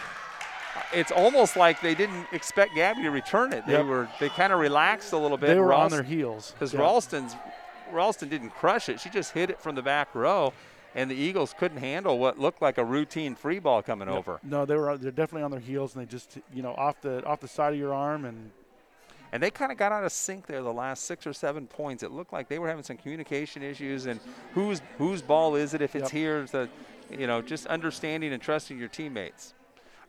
It's 0.93 1.11
almost 1.11 1.57
like 1.57 1.81
they 1.81 1.95
didn't 1.95 2.27
expect 2.31 2.73
Gabby 2.75 3.01
to 3.03 3.11
return 3.11 3.51
it. 3.51 3.65
They 3.65 3.73
Yep. 3.73 3.85
were 3.85 4.07
they 4.19 4.29
kind 4.29 4.53
of 4.53 4.59
relaxed 4.59 5.11
a 5.11 5.17
little 5.17 5.37
bit. 5.37 5.47
They 5.47 5.59
were 5.59 5.73
on 5.73 5.91
their 5.91 6.03
heels. 6.03 6.51
because 6.51 6.73
Yeah. 6.73 6.81
Ralston's 6.81 7.35
Ralston 7.91 8.29
didn't 8.29 8.49
crush 8.51 8.87
it. 8.89 8.99
She 8.99 9.09
just 9.09 9.33
hit 9.33 9.49
it 9.49 9.59
from 9.61 9.75
the 9.75 9.81
back 9.81 10.09
row, 10.15 10.53
and 10.95 11.11
the 11.11 11.15
Eagles 11.15 11.53
couldn't 11.57 11.77
handle 11.77 12.17
what 12.17 12.39
looked 12.39 12.61
like 12.61 12.77
a 12.79 12.85
routine 12.85 13.35
free 13.35 13.59
ball 13.59 13.83
coming 13.83 14.07
Yep. 14.07 14.17
over. 14.17 14.39
No, 14.43 14.65
they 14.65 14.75
were. 14.75 14.97
They're 14.97 15.11
definitely 15.11 15.43
on 15.43 15.51
their 15.51 15.59
heels, 15.59 15.93
and 15.95 16.01
they 16.01 16.09
just, 16.09 16.37
you 16.53 16.63
know, 16.63 16.73
off 16.75 17.01
the 17.01 17.23
off 17.25 17.41
the 17.41 17.47
side 17.47 17.73
of 17.73 17.79
your 17.79 17.93
arm, 17.93 18.25
and 18.25 18.51
And 19.31 19.43
they 19.43 19.51
kind 19.51 19.71
of 19.71 19.77
got 19.77 19.91
out 19.91 20.05
of 20.05 20.13
sync 20.13 20.45
there 20.47 20.61
the 20.61 20.71
last 20.71 21.03
six 21.03 21.27
or 21.27 21.33
seven 21.33 21.67
points. 21.67 22.03
It 22.03 22.11
looked 22.11 22.31
like 22.31 22.47
they 22.47 22.57
were 22.57 22.69
having 22.69 22.83
some 22.83 22.95
communication 22.95 23.61
issues, 23.63 24.05
and 24.05 24.21
whose 24.53 24.81
whose 24.97 25.21
ball 25.21 25.55
is 25.55 25.73
it 25.73 25.81
if 25.81 25.95
it's 25.95 26.03
Yep. 26.03 26.11
here? 26.11 26.45
The, 26.45 26.69
you 27.11 27.27
know, 27.27 27.41
just 27.41 27.65
understanding 27.67 28.31
and 28.31 28.41
trusting 28.41 28.77
your 28.79 28.87
teammates. 28.87 29.53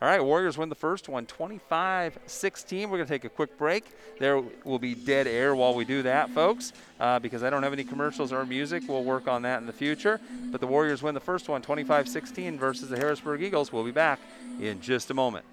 All 0.03 0.09
right, 0.09 0.23
Warriors 0.23 0.59
win 0.59 0.69
the 0.69 0.75
first 0.75 1.09
one 1.09 1.25
25 1.25 2.19
16. 2.27 2.91
We're 2.91 2.99
going 2.99 3.09
to 3.09 3.15
take 3.15 3.25
a 3.25 3.31
quick 3.31 3.57
break. 3.57 3.85
There 4.19 4.43
will 4.65 4.79
be 4.79 4.95
dead 4.95 5.27
air 5.27 5.57
while 5.57 5.75
we 5.75 5.87
do 5.87 6.03
that, 6.03 6.29
folks, 6.31 6.75
uh, 7.01 7.19
because 7.19 7.43
I 7.43 7.49
don't 7.49 7.63
have 7.63 7.73
any 7.73 7.85
commercials 7.85 8.31
or 8.31 8.45
music. 8.45 8.83
We'll 8.87 9.05
work 9.05 9.27
on 9.27 9.43
that 9.43 9.61
in 9.61 9.67
the 9.67 9.73
future. 9.73 10.21
But 10.51 10.61
the 10.61 10.67
Warriors 10.67 11.03
win 11.03 11.15
the 11.15 11.21
first 11.21 11.49
one 11.49 11.63
25 11.63 12.09
16 12.09 12.59
versus 12.59 12.91
the 12.91 12.97
Harrisburg 12.97 13.43
Eagles. 13.43 13.73
We'll 13.73 13.85
be 13.85 13.91
back 13.91 14.21
in 14.61 14.83
just 14.83 15.11
a 15.11 15.15
moment. 15.15 15.47